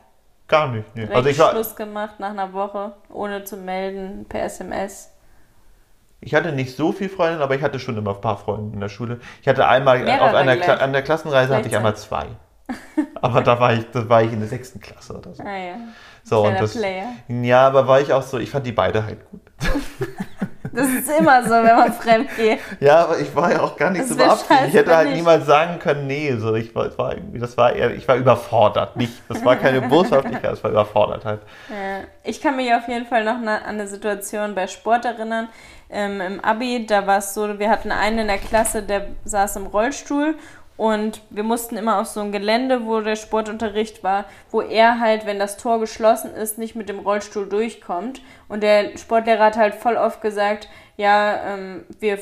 [0.47, 0.95] Gar nicht.
[0.95, 1.07] Nee.
[1.07, 5.11] also ich war Schluss gemacht nach einer Woche, ohne zu melden, per SMS.
[6.19, 8.79] Ich hatte nicht so viele Freundinnen, aber ich hatte schon immer ein paar Freunde in
[8.79, 9.19] der Schule.
[9.41, 12.27] Ich hatte einmal Mehrere auf einer Kla an der Klassenreise hatte ich einmal zwei.
[13.21, 15.43] aber da war ich, da war ich in der sechsten Klasse oder so.
[15.43, 15.75] Ah ja.
[16.23, 17.07] So, und das, Player.
[17.27, 19.41] Ja, aber war ich auch so, ich fand die beide halt gut.
[20.73, 22.59] Das ist immer so, wenn man fremd geht.
[22.79, 24.67] Ja, aber ich war ja auch gar nicht das so beabsichtigt.
[24.67, 25.17] Ich hätte halt nicht.
[25.17, 28.95] niemals sagen können, nee, so ich war, war irgendwie, das war eher, ich war überfordert.
[28.95, 31.41] Nicht, das war keine Boshaftigkeit, das war überfordert halt.
[31.69, 32.05] Ja.
[32.23, 35.49] Ich kann mich auf jeden Fall noch an eine Situation bei Sport erinnern.
[35.89, 39.57] Ähm, Im Abi, da war es so, wir hatten einen in der Klasse, der saß
[39.57, 40.35] im Rollstuhl
[40.81, 45.27] und wir mussten immer auf so ein Gelände, wo der Sportunterricht war, wo er halt,
[45.27, 48.23] wenn das Tor geschlossen ist, nicht mit dem Rollstuhl durchkommt.
[48.47, 52.17] Und der Sportlehrer hat halt voll oft gesagt, ja, ähm, wir,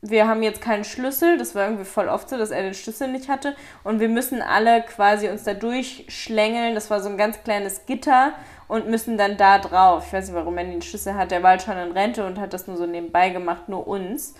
[0.00, 1.36] wir haben jetzt keinen Schlüssel.
[1.36, 3.54] Das war irgendwie voll oft so, dass er den Schlüssel nicht hatte.
[3.82, 6.74] Und wir müssen alle quasi uns da durchschlängeln.
[6.74, 8.32] Das war so ein ganz kleines Gitter
[8.66, 10.04] und müssen dann da drauf.
[10.06, 11.32] Ich weiß nicht, warum er den Schlüssel hat.
[11.32, 14.32] Der war halt schon in Rente und hat das nur so nebenbei gemacht, nur uns.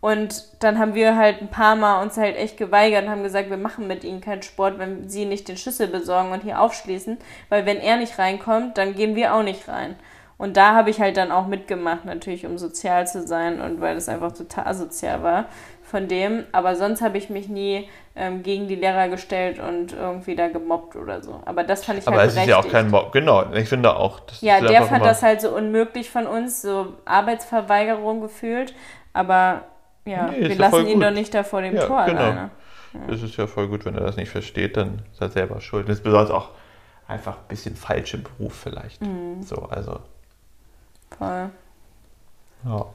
[0.00, 3.50] Und dann haben wir halt ein paar Mal uns halt echt geweigert und haben gesagt,
[3.50, 7.18] wir machen mit ihnen keinen Sport, wenn sie nicht den Schlüssel besorgen und hier aufschließen.
[7.48, 9.96] Weil wenn er nicht reinkommt, dann gehen wir auch nicht rein.
[10.36, 13.96] Und da habe ich halt dann auch mitgemacht, natürlich, um sozial zu sein und weil
[13.96, 15.46] das einfach total asozial war
[15.82, 16.44] von dem.
[16.52, 20.94] Aber sonst habe ich mich nie ähm, gegen die Lehrer gestellt und irgendwie da gemobbt
[20.94, 21.40] oder so.
[21.44, 23.52] Aber das fand ich Aber halt Aber es ist ja auch kein Mob, genau.
[23.52, 24.20] Ich finde auch.
[24.40, 28.74] ja, der fand das halt so unmöglich von uns, so Arbeitsverweigerung gefühlt.
[29.12, 29.62] Aber
[30.08, 32.20] ja, nee, wir lassen ihn doch nicht da vor dem ja, Tor genau.
[32.20, 32.50] alleine.
[32.94, 33.00] Ja.
[33.08, 35.88] Das ist ja voll gut, wenn er das nicht versteht, dann ist er selber schuld.
[35.88, 36.50] Das ist besonders auch
[37.06, 39.02] einfach ein bisschen falsch im Beruf vielleicht.
[39.02, 39.42] Mhm.
[39.42, 40.00] So, also.
[41.16, 41.50] Voll.
[42.64, 42.86] Ja.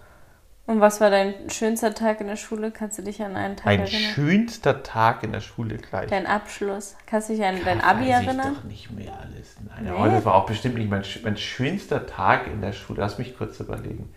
[0.65, 2.71] Und was war dein schönster Tag in der Schule?
[2.71, 4.02] Kannst du dich an einen Tag ein erinnern?
[4.02, 6.10] Ein schönster Tag in der Schule gleich.
[6.10, 6.95] Dein Abschluss.
[7.06, 8.54] Kannst du dich an dein Abi weiß erinnern?
[8.54, 9.58] Ich doch nicht mehr alles.
[9.67, 9.89] Nein, nee.
[9.89, 13.02] aber das war auch bestimmt nicht mein, mein schönster Tag in der Schule.
[13.02, 14.13] Lass mich kurz überlegen.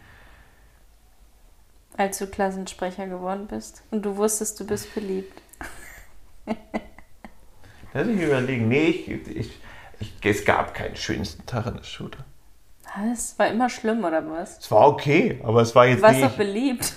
[1.96, 5.40] Als du Klassensprecher geworden bist und du wusstest, du bist beliebt.
[7.94, 8.68] Lass mich überlegen.
[8.68, 9.60] Nee, ich, ich,
[9.98, 12.18] ich, es gab keinen schönsten Tag in der Schule.
[12.96, 13.38] Was?
[13.38, 14.58] War immer schlimm oder was?
[14.58, 16.30] Es war okay, aber es war jetzt du warst nicht...
[16.30, 16.92] doch beliebt.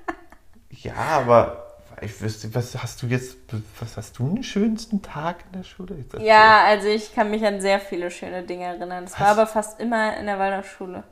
[0.70, 1.68] ja, aber
[2.02, 3.38] ich wüsste, was hast du jetzt,
[3.80, 6.04] was hast du einen schönsten Tag in der Schule?
[6.20, 9.04] Ja, also ich kann mich an sehr viele schöne Dinge erinnern.
[9.04, 11.04] Es war aber fast immer in der Waldorfschule.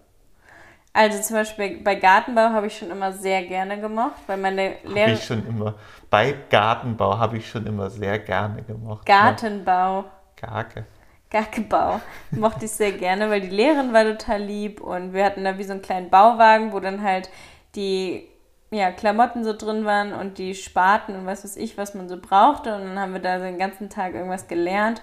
[0.97, 5.03] Also zum Beispiel bei Gartenbau habe ich schon immer sehr gerne gemacht, weil meine Lehrerin...
[5.03, 5.75] Habe ich schon immer,
[6.09, 9.05] bei Gartenbau habe ich schon immer sehr gerne gemacht.
[9.05, 10.07] Gartenbau.
[10.37, 10.87] Garke.
[11.29, 12.01] Garkebau.
[12.31, 15.65] Mochte ich sehr gerne, weil die Lehrerin war total lieb und wir hatten da wie
[15.65, 17.29] so einen kleinen Bauwagen, wo dann halt
[17.75, 18.27] die
[18.71, 22.19] ja, Klamotten so drin waren und die Spaten und was weiß ich, was man so
[22.19, 22.75] brauchte.
[22.75, 25.03] Und dann haben wir da den ganzen Tag irgendwas gelernt.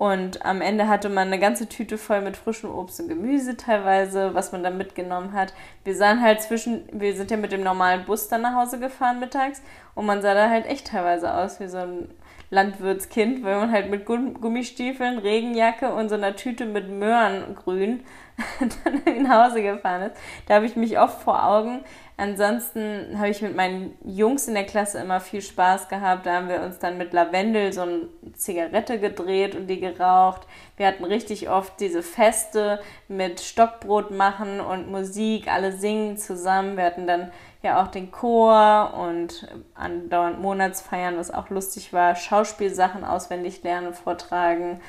[0.00, 4.32] Und am Ende hatte man eine ganze Tüte voll mit frischem Obst und Gemüse teilweise,
[4.32, 5.52] was man dann mitgenommen hat.
[5.84, 9.20] Wir sahen halt zwischen, wir sind ja mit dem normalen Bus dann nach Hause gefahren
[9.20, 9.60] mittags
[9.94, 12.08] und man sah da halt echt teilweise aus wie so ein
[12.48, 18.00] Landwirtskind, weil man halt mit Gummistiefeln, Regenjacke und so einer Tüte mit Möhrengrün
[18.84, 20.16] dann nach Hause gefahren ist.
[20.46, 21.80] Da habe ich mich oft vor Augen.
[22.16, 26.26] Ansonsten habe ich mit meinen Jungs in der Klasse immer viel Spaß gehabt.
[26.26, 30.42] Da haben wir uns dann mit Lavendel so eine Zigarette gedreht und die geraucht.
[30.76, 36.76] Wir hatten richtig oft diese Feste mit Stockbrot machen und Musik, alle singen zusammen.
[36.76, 43.02] Wir hatten dann ja auch den Chor und andauernd Monatsfeiern, was auch lustig war, Schauspielsachen
[43.04, 44.80] auswendig lernen, vortragen.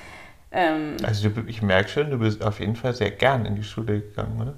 [0.52, 3.64] Ähm, also du, ich merke schon, du bist auf jeden Fall sehr gern in die
[3.64, 4.54] Schule gegangen, oder?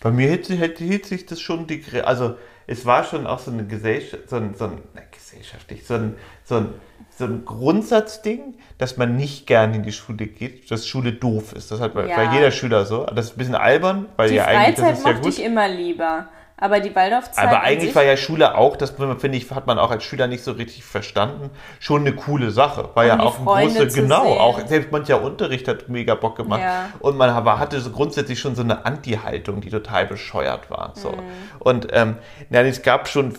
[0.00, 3.52] Bei mir hielt, hielt, hielt sich das schon die, also es war schon auch so
[3.52, 6.68] eine Gesellschaft, so ein, so ein na, gesellschaftlich, so ein, so ein,
[7.16, 11.70] so ein Grundsatzding, dass man nicht gerne in die Schule geht, dass Schule doof ist.
[11.70, 12.16] Das hat bei, Ja.
[12.16, 13.04] bei jeder Schüler so.
[13.06, 15.38] Das ist ein bisschen albern, weil Die ja eigentlich, das Freizeit ist ja mochte gut.
[15.38, 16.28] ich immer lieber.
[16.56, 19.90] Aber die Waldorfzeit Aber eigentlich war ja Schule auch, das finde ich, hat man auch
[19.90, 21.50] als Schüler nicht so richtig verstanden,
[21.80, 22.90] schon eine coole Sache.
[22.94, 24.38] War ja Um die auch ein großer, genau, sehen.
[24.38, 26.60] auch selbst mancher Unterricht hat mega Bock gemacht.
[26.60, 26.90] Ja.
[27.00, 30.92] Und man hatte so grundsätzlich schon so eine Anti-Haltung, die total bescheuert war.
[30.94, 31.10] So.
[31.10, 31.22] Mhm.
[31.58, 32.16] Und ähm,
[32.50, 33.34] ja, es gab schon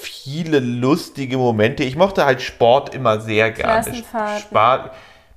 [0.00, 1.82] viele lustige Momente.
[1.82, 3.82] Ich mochte halt Sport immer sehr gerne.
[3.82, 4.40] Klassenfahrten.
[4.40, 4.90] Sport,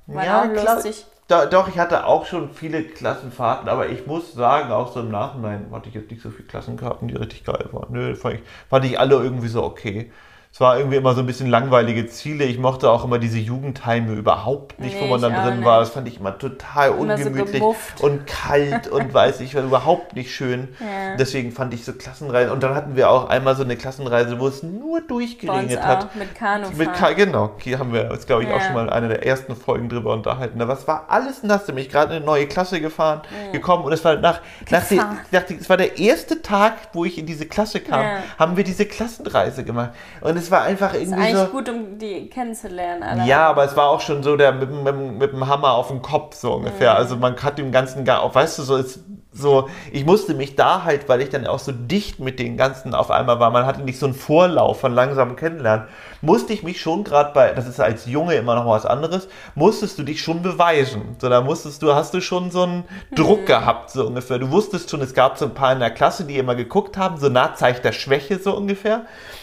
[0.06, 1.04] War ja, auch lustig.
[1.26, 5.10] Da, doch, ich hatte auch schon viele Klassenfahrten, aber ich muss sagen, auch so im
[5.10, 7.92] Nachhinein hatte ich jetzt nicht so viele Klassenkarten, die richtig geil waren.
[7.92, 10.12] Nö, fand ich, fand ich alle irgendwie so okay.
[10.54, 12.44] Es war irgendwie immer so ein bisschen langweilige Ziele.
[12.44, 15.80] Ich mochte auch immer diese Jugendheime überhaupt nicht, wo Nee, man dann auch drin war.
[15.80, 15.88] nicht.
[15.88, 18.00] Das fand ich immer total Immer so ungemütlich gemufft.
[18.00, 20.68] und kalt und weiß ich, war überhaupt nicht schön.
[20.80, 21.16] Ja.
[21.16, 22.52] Deswegen fand ich so Klassenreisen.
[22.52, 26.14] Und dann hatten wir auch einmal so eine Klassenreise, wo es nur durchgeregnet auch, hat.
[26.14, 26.76] mit Kanufahren.
[26.78, 28.60] Mit Ka genau, hier haben wir uns, glaube ich, auch Ja.
[28.60, 30.60] schon mal in einer der ersten Folgen drüber unterhalten.
[30.62, 31.68] Aber es war alles nass.
[31.68, 34.40] Ich bin gerade in eine neue Klasse gefahren, gekommen und es war nach,
[34.70, 35.00] nach, die,
[35.32, 38.18] nach die, es war der erste Tag, wo ich in diese Klasse kam, Ja.
[38.38, 39.90] haben wir diese Klassenreise gemacht.
[40.20, 41.46] Und es war einfach ist irgendwie eigentlich so.
[41.46, 43.02] gut, um die kennenzulernen.
[43.02, 43.24] Alle.
[43.26, 45.88] Ja, aber es war auch schon so der mit, dem- mit, mit dem Hammer auf
[45.88, 46.92] dem Kopf so ungefähr.
[46.92, 46.96] Mhm.
[46.98, 49.00] Also man hat dem ganzen, gar- auch weißt du, so ist
[49.36, 52.94] so, ich musste mich da halt, weil ich dann auch so dicht mit den ganzen
[52.94, 55.88] auf einmal war, man hatte nicht so einen Vorlauf von langsamem Kennenlernen,
[56.22, 59.26] musste ich mich schon gerade bei, das ist als Junge immer noch was anderes,
[59.56, 61.16] musstest du dich schon beweisen.
[61.18, 62.84] So, da musstest du, hast du schon so einen
[63.16, 64.38] Druck gehabt, so ungefähr.
[64.38, 67.16] Du wusstest schon, es gab so ein paar in der Klasse, die immer geguckt haben,
[67.18, 69.00] so Nahzeichen der Schwäche so ungefähr.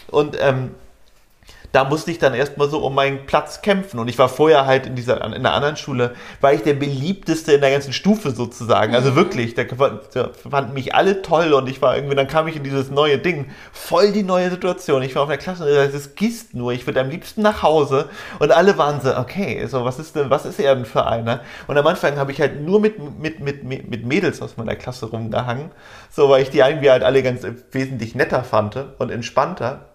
[0.09, 0.71] Und ähm,
[1.71, 3.99] da musste ich dann erstmal so um meinen Platz kämpfen.
[3.99, 7.53] Und ich war vorher halt in dieser, in einer anderen Schule, war ich der beliebteste
[7.53, 8.95] in der ganzen Stufe sozusagen.
[8.95, 12.55] Also wirklich, da da fanden mich alle toll und ich war irgendwie, dann kam ich
[12.55, 13.51] in dieses neue Ding.
[13.71, 15.03] Voll die neue Situation.
[15.03, 16.73] Ich war auf der Klasse und das gießt nur.
[16.73, 18.09] Ich würde am liebsten nach Hause.
[18.39, 21.41] Und alle waren so, okay, so, was ist denn, was ist er denn für einer?
[21.67, 24.75] Und am Anfang habe ich halt nur mit, mit, mit, mit mit Mädels aus meiner
[24.75, 25.71] Klasse rumgehangen.
[26.09, 29.90] So, weil ich die irgendwie halt alle ganz wesentlich netter fand und entspannter.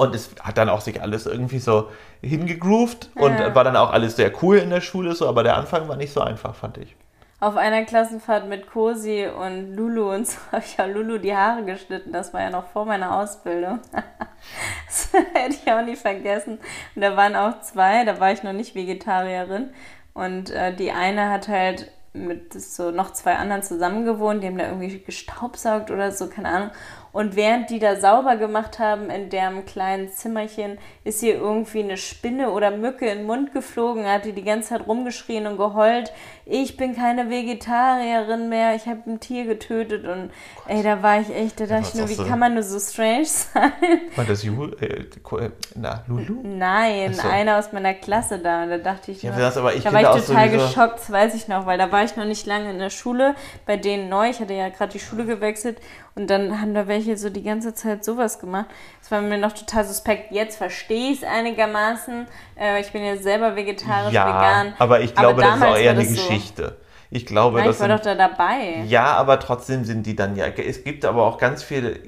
[0.00, 1.88] Und es hat dann auch sich alles irgendwie so
[2.22, 3.54] hingegroovt und Ja.
[3.54, 6.12] war dann auch alles sehr cool in der Schule, so, aber der Anfang war nicht
[6.12, 6.96] so einfach, fand ich.
[7.38, 11.64] Auf einer Klassenfahrt mit Cosi und Lulu und so habe ich ja Lulu die Haare
[11.64, 12.12] geschnitten.
[12.12, 13.80] Das war ja noch vor meiner Ausbildung.
[14.86, 16.58] das hätte ich auch nie vergessen.
[16.94, 19.70] Und da waren auch zwei, da war ich noch nicht Vegetarierin.
[20.14, 24.58] Und äh, die eine hat halt mit so noch zwei anderen zusammen gewohnt, die haben
[24.58, 26.70] da irgendwie gestaubsaugt oder so, keine Ahnung.
[27.12, 31.96] Und während die da sauber gemacht haben in deren kleinen Zimmerchen, ist ihr irgendwie eine
[31.96, 36.12] Spinne oder Mücke in den Mund geflogen, hat die die ganze Zeit rumgeschrien und geheult.
[36.46, 40.30] Ich bin keine Vegetarierin mehr, ich habe ein Tier getötet und
[40.66, 42.62] ey, da war ich echt, da dachte ich war's nur, wie so- kann man nur
[42.62, 43.72] so strange sein?
[44.16, 46.40] War das Ju, äh, äh, na, Lulu?
[46.42, 47.28] Nein, so.
[47.28, 48.62] einer aus meiner Klasse da.
[48.64, 51.10] Und da dachte ich, Ja, nur, aber ich da war ich total sowieso- geschockt, das
[51.12, 53.34] weiß ich noch, weil da war ich noch nicht lange in der Schule,
[53.66, 54.28] bei denen neu.
[54.30, 55.78] Ich hatte ja gerade die Schule gewechselt
[56.20, 58.66] und dann haben da welche so die ganze Zeit sowas gemacht.
[59.00, 60.30] Das war mir noch total suspekt.
[60.32, 62.26] Jetzt verstehe ich es einigermaßen.
[62.58, 64.74] Äh, ich bin ja selber vegetarisch, Ja, vegan.
[64.78, 66.28] aber ich glaube, das ist auch eher eine das so.
[66.28, 66.76] Geschichte.
[67.10, 68.82] Ich glaube, Nein, das ich war sind, doch da dabei.
[68.86, 70.46] Ja, aber trotzdem sind die dann ja.
[70.46, 71.98] Es gibt aber auch ganz viele.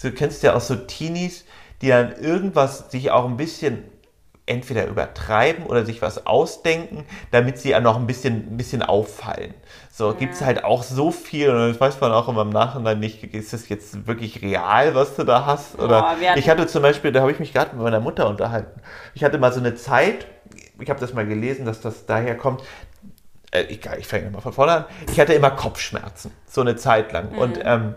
[0.00, 1.44] Du kennst ja auch so Teenies,
[1.82, 3.82] die dann irgendwas sich auch ein bisschen
[4.48, 9.54] entweder übertreiben oder sich was ausdenken, damit sie ja noch ein bisschen, ein bisschen auffallen.
[9.92, 13.00] So gibt es halt auch so viel und das weiß man auch immer im Nachhinein
[13.00, 15.78] nicht, ist das jetzt wirklich real, was du da hast?
[15.78, 18.80] Oder hatten- ich hatte zum Beispiel, da habe ich mich gerade mit meiner Mutter unterhalten.
[19.14, 20.26] Ich hatte mal so eine Zeit,
[20.80, 22.62] ich habe das mal gelesen, dass das daher kommt,
[23.50, 24.84] äh, egal, ich fange mal von vorne an.
[25.10, 27.32] Ich hatte immer Kopfschmerzen, so eine Zeit lang.
[27.32, 27.38] Mhm.
[27.38, 27.94] Und ähm,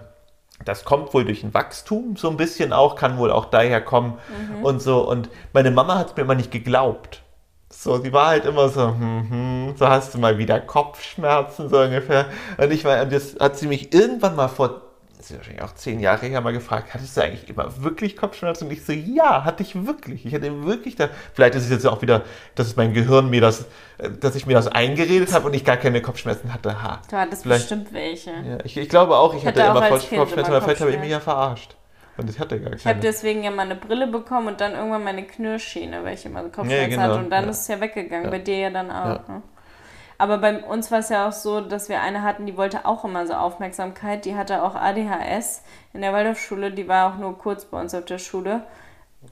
[0.66, 4.18] das kommt wohl durch ein Wachstum, so ein bisschen auch, kann wohl auch daher kommen
[4.58, 4.66] Mhm.
[4.66, 5.08] und so.
[5.08, 7.22] Und meine Mama hat es mir immer nicht geglaubt.
[7.70, 11.80] So, sie war halt immer so, hm, hm, so hast du mal wieder Kopfschmerzen, so
[11.80, 12.26] ungefähr.
[12.58, 14.82] Und ich war, und das hat sie mich irgendwann mal vor,
[15.22, 18.66] das ist wahrscheinlich auch zehn Jahre her, mal gefragt, hattest du eigentlich immer wirklich Kopfschmerzen?
[18.66, 20.26] Und ich so, ja, hatte ich wirklich.
[20.26, 22.24] Ich hatte wirklich da, vielleicht ist es jetzt auch wieder,
[22.56, 23.66] dass mein Gehirn mir das,
[24.00, 26.82] äh, dass ich mir das eingeredet habe und ich gar keine Kopfschmerzen hatte.
[26.82, 27.02] Ha.
[27.10, 28.32] Du hattest Vielleicht- bestimmt welche.
[28.32, 30.92] Ja, ich, ich glaube auch, ich, hatte hatte auch immer Kopfschmerzen, immer aber vielleicht habe
[30.92, 31.12] ich mich Kopfschmerzen.
[31.12, 31.76] ja verarscht.
[32.18, 33.00] Und ich hatte gar Ich habe keine.
[33.02, 36.90] deswegen ja mal eine Brille bekommen und dann irgendwann meine Knirschschiene, weil ich immer Kopfschmerzen
[36.90, 37.16] genau, hatte.
[37.20, 37.50] Und dann ja.
[37.52, 38.26] ist es ja weggegangen.
[38.26, 38.32] Ja.
[38.32, 39.06] Bei dir ja dann auch.
[39.06, 39.24] Ja.
[39.28, 39.42] Ne?
[40.22, 43.04] Aber bei uns war es ja auch so, dass wir eine hatten, die wollte auch
[43.04, 44.24] immer so Aufmerksamkeit.
[44.26, 45.64] Die hatte auch ADHS
[45.94, 46.72] in der Waldorfschule.
[46.72, 48.62] Die war auch nur kurz bei uns auf der Schule.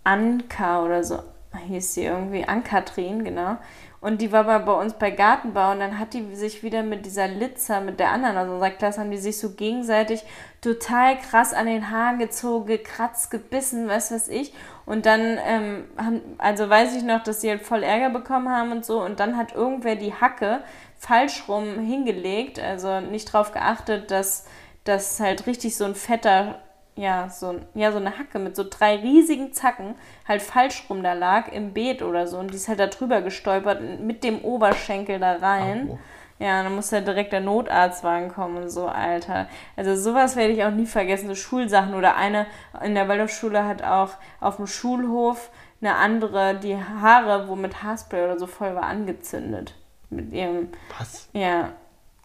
[0.04, 1.20] Anka oder so.
[1.68, 3.58] hieß sie irgendwie, Ann-Kathrin, genau.
[4.02, 7.06] Und die war mal bei uns bei Gartenbau und dann hat die sich wieder mit
[7.06, 10.24] dieser Litzer, mit der anderen aus unserer Klasse, haben die sich so gegenseitig
[10.62, 14.54] total krass an den Haaren gezogen, gekratzt, gebissen, was weiß ich.
[14.86, 18.72] Und dann, ähm, haben, also weiß ich noch, dass sie halt voll Ärger bekommen haben
[18.72, 19.04] und so.
[19.04, 20.62] Und dann hat irgendwer die Hacke
[20.98, 24.46] falsch rum hingelegt, also nicht drauf geachtet, dass
[24.86, 26.60] das halt richtig so ein fetter
[27.00, 29.96] ja, so, ja, so eine Hacke mit so drei riesigen Zacken
[30.28, 32.38] halt falsch rum da lag im Beet oder so.
[32.38, 35.92] Und die ist halt da drüber gestolpert mit dem Oberschenkel da rein.
[35.92, 36.00] Oh.
[36.40, 39.48] Ja, dann muss halt direkt der Notarztwagen kommen und so, Alter.
[39.78, 41.94] Also sowas werde ich auch nie vergessen, so Schulsachen.
[41.96, 42.48] Oder eine
[42.84, 48.26] in der Waldorfschule hat auch auf dem Schulhof eine andere die Haare, wo mit Haarspray
[48.26, 49.74] oder so voll war, angezündet.
[50.10, 50.70] Mit ihrem.
[50.98, 51.30] Was?
[51.32, 51.70] Ja,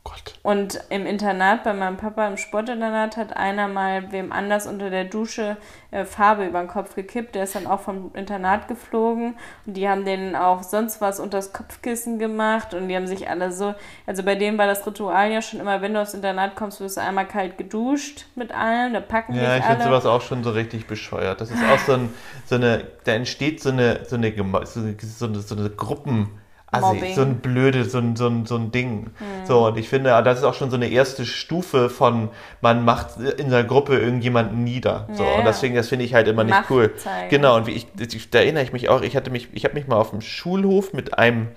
[0.05, 0.35] Gott.
[0.43, 5.05] und im Internat, bei meinem Papa im Sportinternat, hat einer mal wem anders unter der
[5.05, 5.57] Dusche
[5.91, 7.35] äh, Farbe über den Kopf gekippt.
[7.35, 9.35] Der ist dann auch vom Internat geflogen.
[9.65, 12.75] Und die haben denen auch sonst was unter das Kopfkissen gemacht.
[12.75, 13.75] Und die haben sich alle so.
[14.07, 16.99] Also bei denen war das Ritual ja schon immer, wenn du aufs Internat kommst, wirst
[16.99, 18.93] du einmal kalt geduscht mit allem.
[18.93, 21.41] Da packen Ja, ich finde sowas auch schon so richtig bescheuert.
[21.41, 22.13] Das ist auch so, ein,
[22.45, 26.43] so eine, da entsteht so eine, so eine, so eine, so eine, so eine Gruppen.
[26.75, 27.14] Also Mobbing.
[27.14, 29.11] so ein blöde, so ein, so ein, so ein Ding.
[29.45, 33.18] So, und ich finde, das ist auch schon so eine erste Stufe von, man macht
[33.18, 35.09] in seiner Gruppe irgendjemanden nieder.
[35.12, 35.39] So, ja.
[35.39, 36.95] und deswegen, das finde ich halt immer nicht Macht cool.
[36.97, 37.31] zeigen.
[37.31, 39.75] Genau, und wie ich, ich, da erinnere ich mich auch, ich hatte mich, ich habe
[39.75, 41.49] mich mal auf dem Schulhof mit einem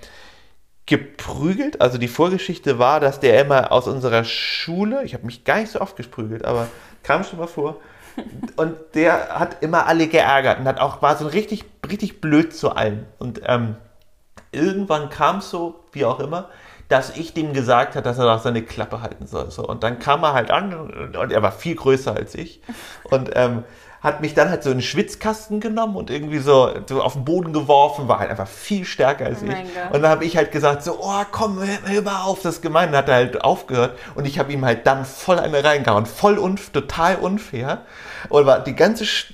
[0.88, 1.80] geprügelt.
[1.80, 5.70] Also die Vorgeschichte war, dass der immer aus unserer Schule, ich habe mich gar nicht
[5.70, 6.68] so oft gesprügelt, aber
[7.02, 7.76] kam schon mal vor.
[8.56, 12.70] Und der hat immer alle geärgert und hat auch, war so richtig, richtig blöd zu
[12.70, 13.06] allen.
[13.18, 13.76] Und ähm,
[14.52, 16.48] irgendwann kam es so, wie auch immer,
[16.88, 19.50] dass ich dem gesagt habe, dass er doch seine Klappe halten soll.
[19.50, 19.66] So.
[19.66, 22.62] Und dann kam er halt an und, und er war viel größer als ich.
[23.04, 23.64] Und ähm,
[24.00, 27.24] hat mich dann halt so in den Schwitzkasten genommen und irgendwie so, so auf den
[27.24, 29.52] Boden geworfen, war halt einfach viel stärker als Oh ich.
[29.52, 29.92] Gott.
[29.92, 32.62] Und dann habe ich halt gesagt so, oh komm, hör, hör mal auf, das ist
[32.62, 32.92] gemein.
[32.92, 36.06] Dann hat er halt aufgehört und ich habe ihm halt dann voll eine reingehauen.
[36.06, 37.82] Voll unf total unfair.
[38.28, 39.32] Und war die ganze, St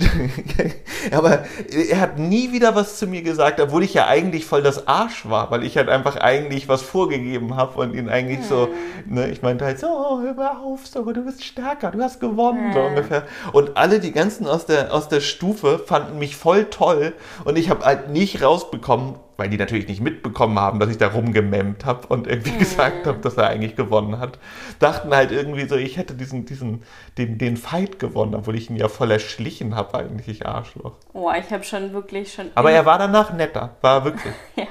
[1.12, 1.44] aber
[1.90, 5.28] er hat nie wieder was zu mir gesagt, obwohl ich ja eigentlich voll das Arsch
[5.28, 8.68] war, weil ich halt einfach eigentlich was vorgegeben habe und ihn eigentlich so,
[9.06, 12.20] ne, ich meinte halt so, oh, hör mal auf, so, du bist stärker, du hast
[12.20, 13.24] gewonnen, so ungefähr.
[13.52, 17.14] Und alle, die ganzen aus der, aus der Stufe fanden mich voll toll
[17.44, 21.08] und ich habe halt nicht rausbekommen, weil die natürlich nicht mitbekommen haben, dass ich da
[21.08, 24.38] rumgememmt habe und irgendwie gesagt habe, dass er eigentlich gewonnen hat.
[24.78, 26.82] Dachten halt irgendwie so, ich hätte diesen, diesen,
[27.18, 30.96] den, den Fight gewonnen, obwohl ich ihn ja voll erschlichen habe, eigentlich, ich Arschloch.
[31.12, 32.46] Oh, ich habe schon wirklich schon.
[32.54, 34.34] Aber er war danach netter, war wirklich.
[34.56, 34.66] Ja,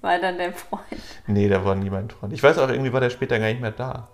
[0.00, 0.82] war dann der Freund.
[1.26, 2.32] Nee, der war nie mein Freund.
[2.32, 4.08] Ich weiß auch, irgendwie war der später gar nicht mehr da.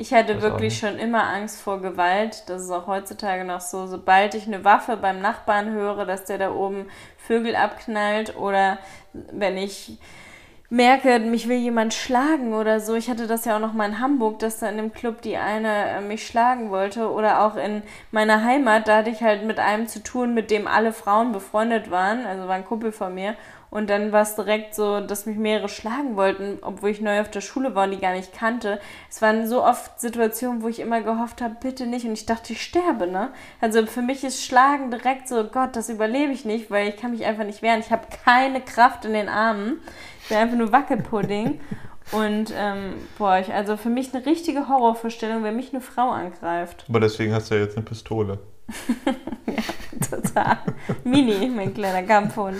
[0.00, 2.44] Ich hatte wirklich schon immer Angst vor Gewalt.
[2.46, 3.86] Das ist auch heutzutage noch so.
[3.86, 6.86] Sobald ich eine Waffe beim Nachbarn höre, dass der da oben
[7.18, 8.78] Vögel abknallt oder
[9.12, 9.98] wenn ich
[10.70, 12.94] merke, mich will jemand schlagen oder so.
[12.94, 15.36] Ich hatte das ja auch noch mal in Hamburg, dass da in dem Club die
[15.36, 19.58] eine äh, mich schlagen wollte oder auch in meiner Heimat, da hatte ich halt mit
[19.58, 23.34] einem zu tun, mit dem alle Frauen befreundet waren, also war ein Kumpel von mir.
[23.70, 27.30] Und dann war es direkt so, dass mich mehrere schlagen wollten, obwohl ich neu auf
[27.30, 28.80] der Schule war und die gar nicht kannte.
[29.08, 32.04] Es waren so oft Situationen, wo ich immer gehofft habe, bitte nicht.
[32.04, 33.30] Und ich dachte, ich sterbe, ne?
[33.60, 37.12] Also für mich ist Schlagen direkt so, Gott, das überlebe ich nicht, weil ich kann
[37.12, 37.80] mich einfach nicht wehren.
[37.80, 39.80] Ich habe keine Kraft in den Armen.
[40.22, 41.60] Ich bin einfach nur Wackelpudding.
[42.12, 46.84] Und ähm, boah, ich, also für mich eine richtige Horrorvorstellung, wenn mich eine Frau angreift.
[46.88, 48.40] Aber deswegen hast du ja jetzt eine Pistole.
[50.10, 50.58] Total.
[51.04, 52.56] Mini, mein kleiner Kampfhund.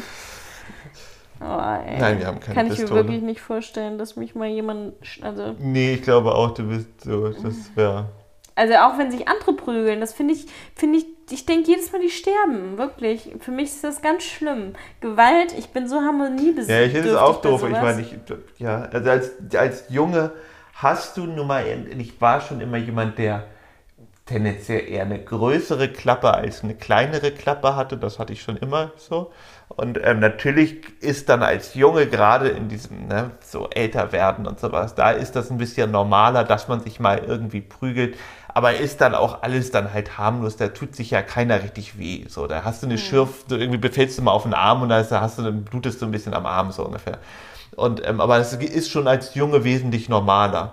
[1.40, 1.44] Oh,
[1.86, 1.98] ey.
[1.98, 3.04] Nein, wir haben keine Kann ich mir Pistole.
[3.04, 4.94] wirklich nicht vorstellen, dass mich mal jemand.
[5.22, 8.06] Also, Nee, ich glaube auch, du bist so, das wäre.
[8.54, 12.00] also auch wenn sich andere prügeln, das finde ich, finde ich, ich denke jedes Mal,
[12.02, 12.76] die sterben.
[12.76, 13.30] Wirklich.
[13.38, 14.74] Für mich ist das ganz schlimm.
[15.00, 16.68] Gewalt, ich bin so harmoniebedürftig.
[16.74, 17.62] Ja, ich finde es auch doof.
[17.64, 18.14] Ich meine, ich,
[18.58, 20.32] ja, also als, als Junge
[20.74, 21.64] hast du nun mal,
[21.98, 23.44] ich war schon immer jemand, der
[24.30, 27.96] tendenziell eher eine größere Klappe als eine kleinere Klappe hatte.
[27.96, 29.32] Das hatte ich schon immer so.
[29.68, 34.60] Und ähm, natürlich ist dann als Junge gerade in diesem ne, so älter werden und
[34.60, 38.16] sowas, da ist das ein bisschen normaler, dass man sich mal irgendwie prügelt.
[38.52, 42.24] Aber ist dann auch alles dann halt harmlos, da tut sich ja keiner richtig weh.
[42.28, 44.88] So, da hast du eine Schürf, du irgendwie befällst du mal auf den Arm und
[44.88, 47.18] da hast du, dann blutest du ein bisschen am Arm so ungefähr.
[47.76, 50.72] Und, ähm, aber es ist schon als Junge wesentlich normaler,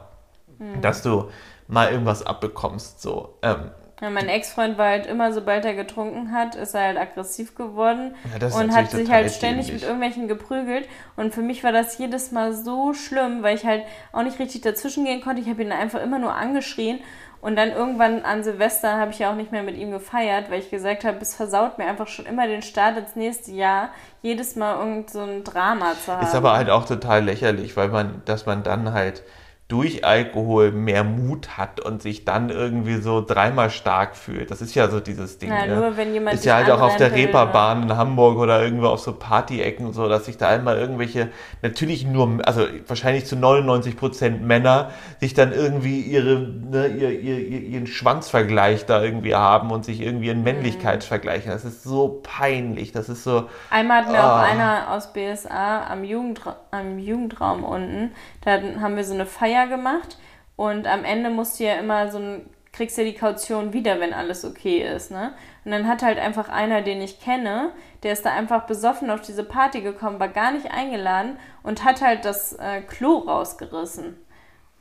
[0.81, 1.29] dass du
[1.67, 3.01] mal irgendwas abbekommst.
[3.01, 3.37] So.
[3.41, 7.55] Ähm, Ja, mein Ex-Freund war halt immer, sobald er getrunken hat, ist er halt aggressiv
[7.55, 10.87] geworden Ja, und hat sich halt ständig mit irgendwelchen geprügelt.
[11.15, 14.61] Und für mich war das jedes Mal so schlimm, weil ich halt auch nicht richtig
[14.61, 15.41] dazwischen gehen konnte.
[15.41, 16.99] Ich habe ihn einfach immer nur angeschrien
[17.39, 20.59] Und dann irgendwann an Silvester habe ich ja auch nicht mehr mit ihm gefeiert, weil
[20.59, 23.89] ich gesagt habe, es versaut mir einfach schon immer den Start ins nächste Jahr,
[24.21, 26.23] jedes Mal irgend so ein Drama zu haben.
[26.23, 29.23] Ist aber halt auch total lächerlich, weil man, dass man dann halt
[29.67, 34.49] durch Alkohol mehr Mut hat und sich dann irgendwie so dreimal stark fühlt.
[34.49, 35.49] Das ist ja so dieses Ding.
[35.49, 35.75] Na, ne?
[35.75, 39.01] nur wenn jemand ist ja halt auch auf der Reeperbahn in Hamburg oder irgendwo auf
[39.01, 41.29] so Partyecken und so, dass sich da einmal irgendwelche,
[41.61, 47.39] natürlich nur, also wahrscheinlich zu 99 Prozent Männer, sich dann irgendwie ihre, ne, ihr, ihr,
[47.39, 51.51] ihr, ihren Schwanzvergleich da irgendwie haben und sich irgendwie in Männlichkeit vergleichen.
[51.51, 52.93] Das ist so peinlich.
[52.93, 53.49] Das ist so.
[53.69, 54.43] Einmal hat mir Ah.
[54.43, 58.11] auch einer aus BSA am, Jugendra am Jugendraum unten,
[58.45, 60.17] da haben wir so eine Feier gemacht
[60.55, 64.13] und am Ende musst du ja immer so ein, kriegst ja die Kaution wieder, wenn
[64.13, 65.33] alles okay ist, ne?
[65.65, 67.71] Und dann hat halt einfach einer, den ich kenne,
[68.03, 72.01] der ist da einfach besoffen auf diese Party gekommen, war gar nicht eingeladen und hat
[72.01, 74.17] halt das äh, Klo rausgerissen.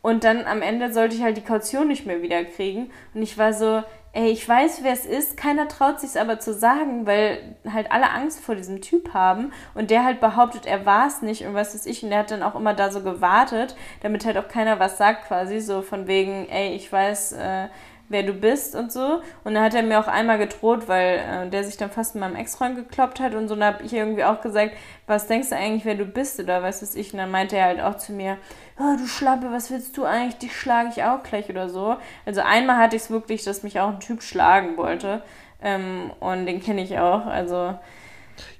[0.06, 2.92] Und dann am Ende sollte ich halt die Kaution nicht mehr wieder kriegen.
[3.12, 3.82] Und ich war so,
[4.16, 8.10] ey, ich weiß, wer es ist, keiner traut sich aber zu sagen, weil halt alle
[8.10, 9.52] Angst vor diesem Typ haben.
[9.74, 12.02] Und der halt behauptet, er war es nicht und was weiß ich.
[12.02, 15.26] Und der hat dann auch immer da so gewartet, damit halt auch keiner was sagt
[15.28, 15.60] quasi.
[15.60, 17.68] So von wegen, ey, ich weiß, äh,
[18.08, 19.20] wer du bist und so.
[19.44, 22.20] Und dann hat er mir auch einmal gedroht, weil äh, der sich dann fast in
[22.20, 23.54] meinem Ex-Freund gekloppt hat und so.
[23.54, 24.76] Und dann habe ich irgendwie auch gesagt,
[25.06, 27.12] was denkst du eigentlich, wer du bist oder was weiß ich.
[27.12, 28.38] Und dann meinte er halt auch zu mir,
[28.78, 30.38] oh, du Schlappe, was willst du eigentlich?
[30.38, 31.96] Dich schlage ich auch gleich oder so.
[32.24, 35.22] Also einmal hatte ich es wirklich, dass mich auch ein Typ schlagen wollte.
[35.62, 37.26] Ähm, und den kenne ich auch.
[37.26, 37.78] Also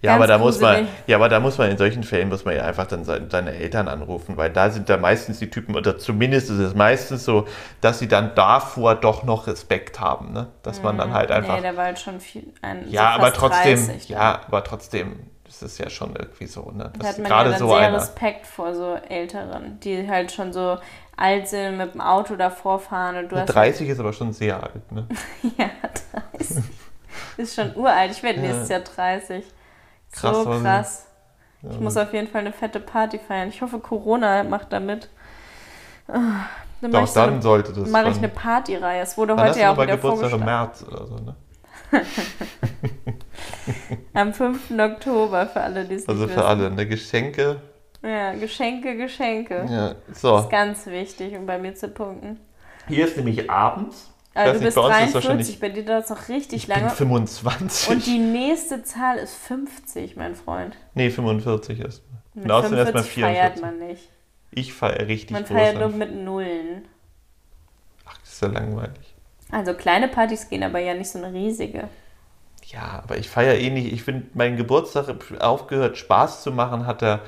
[0.03, 2.45] Ja, Ganz aber da muss man, ja, aber da muss man in solchen Fällen muss
[2.45, 5.75] man ja einfach dann seine, seine Eltern anrufen, weil da sind da meistens die Typen,
[5.75, 7.47] oder zumindest ist es meistens so,
[7.81, 10.49] dass sie dann davor doch noch Respekt haben, ne?
[10.63, 11.57] Dass man dann halt einfach.
[11.57, 12.45] nee, der war halt schon viel.
[12.63, 14.17] Ein, ja, so aber trotzdem, 30 dann.
[14.19, 16.93] ja, aber trotzdem, das ist ja schon irgendwie so, ne?
[16.99, 17.97] Da hat man ja gerade dann so sehr einer.
[17.97, 20.79] Respekt vor so Älteren, die halt schon so
[21.17, 24.63] alt sind, mit dem Auto davor fahren und du hast 30 ist aber schon sehr
[24.63, 25.07] alt, ne?
[25.57, 25.71] ja
[26.39, 26.63] 30.
[27.39, 28.11] Ist schon uralt.
[28.13, 28.47] Ich werde Ja.
[28.47, 29.45] nächstes Jahr 30.
[30.17, 31.07] Krass, so krass.
[31.63, 33.49] Ich Ja, muss auf jeden Fall eine fette Party feiern.
[33.49, 35.09] Ich hoffe, Corona macht da mit.
[36.09, 36.47] Ah,
[36.81, 37.89] Dann mache Doch, dann eine, sollte das.
[37.91, 39.01] mach ich eine Partyreihe.
[39.03, 40.45] Es wurde heute du ja auch wieder Geburtstag im.
[40.45, 41.35] März oder so, ne?
[44.15, 44.71] Am 5.
[44.79, 46.43] Oktober für alle, die es Also für wissen.
[46.43, 46.87] alle, ne?
[46.87, 47.61] Geschenke.
[48.03, 49.67] Ja, Geschenke, Geschenke.
[49.69, 50.39] Ja, Das so.
[50.39, 52.39] ist ganz wichtig, um bei mir zu punkten.
[52.89, 54.11] Hier ist nämlich abends.
[54.45, 56.67] Weiß du bist bei uns ist 43, wahrscheinlich- bei dir dauert es noch richtig Ich
[56.69, 56.91] bin lange.
[56.91, 57.89] 25.
[57.91, 60.77] Und die nächste Zahl ist 50, mein Freund.
[60.95, 62.03] nee, 45 erst.
[62.35, 63.63] Mit Und außerdem erst mal 45 feiert 44.
[63.63, 64.09] man nicht.
[64.51, 66.87] Ich feiere richtig Man feiert nur mit Nullen.
[68.05, 69.15] Ach, das ist ja langweilig.
[69.51, 71.89] Also kleine Partys gehen aber ja nicht so eine riesige.
[72.67, 73.93] Ja, aber ich feiere eh nicht.
[73.93, 75.09] Ich finde, mein Geburtstag
[75.41, 77.21] aufgehört, Spaß zu machen, hat er,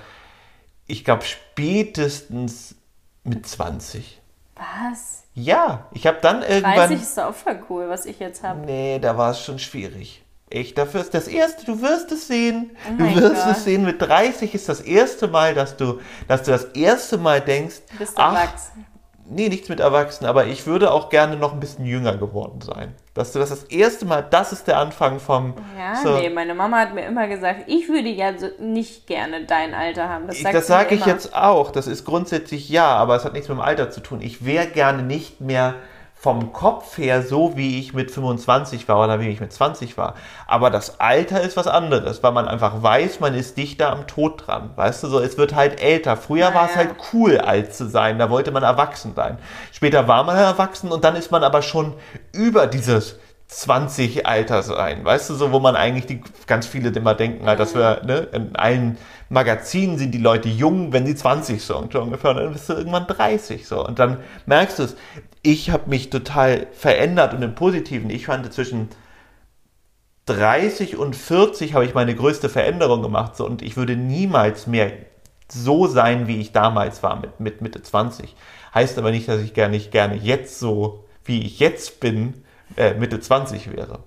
[0.87, 2.75] ich glaube, spätestens
[3.25, 4.21] mit 20.
[4.59, 5.25] Was?
[5.35, 6.93] Ja, ich habe dann 30 irgendwann.
[6.93, 8.61] ist doch auch voll cool, was ich jetzt habe.
[8.61, 10.25] Nee, da war es schon schwierig.
[10.51, 12.71] Echt, dafür ist das erste, du wirst es sehen.
[12.89, 13.53] Oh du wirst Gott.
[13.57, 13.85] es sehen.
[13.85, 17.99] Mit 30 ist das erste Mal, dass du, dass du das erste Mal denkst, Du
[17.99, 18.87] bist ach, erwachsen.
[19.27, 22.95] nee, nichts mit Erwachsenen, aber ich würde auch gerne noch ein bisschen jünger geworden sein.
[23.19, 25.55] Dass du das das erste Mal, das ist der Anfang vom.
[25.77, 29.45] Ja, so, nee, meine Mama hat mir immer gesagt, ich würde ja so nicht gerne
[29.45, 30.29] dein Alter haben.
[30.29, 31.14] Das, das sage ich immer.
[31.14, 31.73] jetzt auch.
[31.73, 34.21] Das ist grundsätzlich ja, aber es hat nichts mit dem Alter zu tun.
[34.21, 35.75] Ich wäre gerne nicht mehr
[36.21, 40.14] vom Kopf her so, wie ich mit 25 war oder wie ich mit 20 war.
[40.49, 44.47] Aber das Alter ist was anderes, weil man einfach weiß, man ist dichter am Tod
[44.47, 44.71] dran.
[44.75, 46.16] Weißt du, so, es wird halt älter.
[46.16, 46.79] Früher Ah, war es ja.
[46.79, 48.19] halt cool, alt zu sein.
[48.19, 49.39] Da wollte man erwachsen sein.
[49.73, 51.95] Später war man erwachsen und dann ist man aber schon
[52.33, 53.16] über dieses
[53.47, 57.59] 20 Alter sein, weißt du, so wo man eigentlich die ganz viele immer denken, halt,
[57.59, 58.99] dass wir ne, in allen
[59.31, 62.75] Magazinen sind die Leute jung, wenn sie 20 sind, so ungefähr, und dann bist du
[62.75, 64.97] irgendwann 30 so und dann merkst du es.
[65.43, 68.11] Ich habe mich total verändert und im Positiven.
[68.11, 68.89] Ich fand zwischen
[70.26, 74.93] 30 und 40 habe ich meine größte Veränderung gemacht so, und ich würde niemals mehr
[75.51, 78.36] so sein, wie ich damals war mit, mit Mitte 20.
[78.74, 82.45] Heißt aber nicht, dass ich gar nicht gerne jetzt so, wie ich jetzt bin,
[82.76, 84.01] äh, Mitte 20 wäre.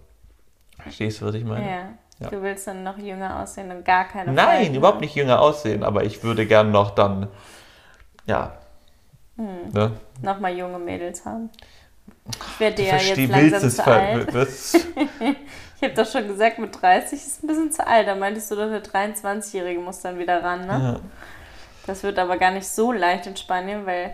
[0.77, 1.67] Verstehst du, was ich meine?
[1.67, 1.93] Ja.
[2.21, 2.29] Ja.
[2.29, 5.83] Du willst dann noch jünger aussehen und gar keine Nein, Falten überhaupt nicht jünger aussehen,
[5.83, 7.27] aber ich würde gern noch dann,
[8.27, 8.60] ja,
[9.37, 9.71] Hm.
[9.71, 9.91] ne?
[10.21, 11.49] Nochmal junge Mädels haben.
[12.53, 14.29] Ich werde ja jetzt langsam zu alt.
[15.81, 18.07] Ich habe doch schon gesagt, mit 30 ist ein bisschen zu alt.
[18.07, 20.67] Da meintest du doch, der 23-Jährige muss dann wieder ran, ne?
[20.67, 20.99] ja.
[21.87, 24.13] Das wird aber gar nicht so leicht in Spanien, weil.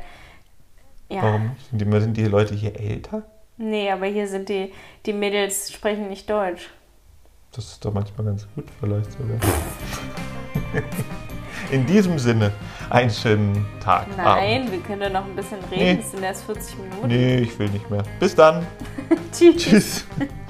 [1.09, 1.23] Ja.
[1.23, 1.57] Warum?
[1.69, 3.23] Sind die, sind die Leute hier älter?
[3.57, 4.73] Nee, aber hier sind die,
[5.05, 6.69] die Mädels sprechen nicht Deutsch.
[7.51, 9.37] Das ist doch manchmal ganz gut vielleicht sogar.
[11.69, 12.51] In diesem Sinne,
[12.89, 14.07] einen schönen Tag.
[14.15, 14.71] Nein, Abend.
[14.71, 15.97] wir können da noch ein bisschen reden.
[15.97, 15.99] Nee.
[15.99, 17.07] Es sind erst 40 Minuten.
[17.07, 18.03] Nee, ich will nicht mehr.
[18.19, 18.65] Bis dann.
[19.33, 19.57] Tschüss.
[19.57, 20.07] Tschüss.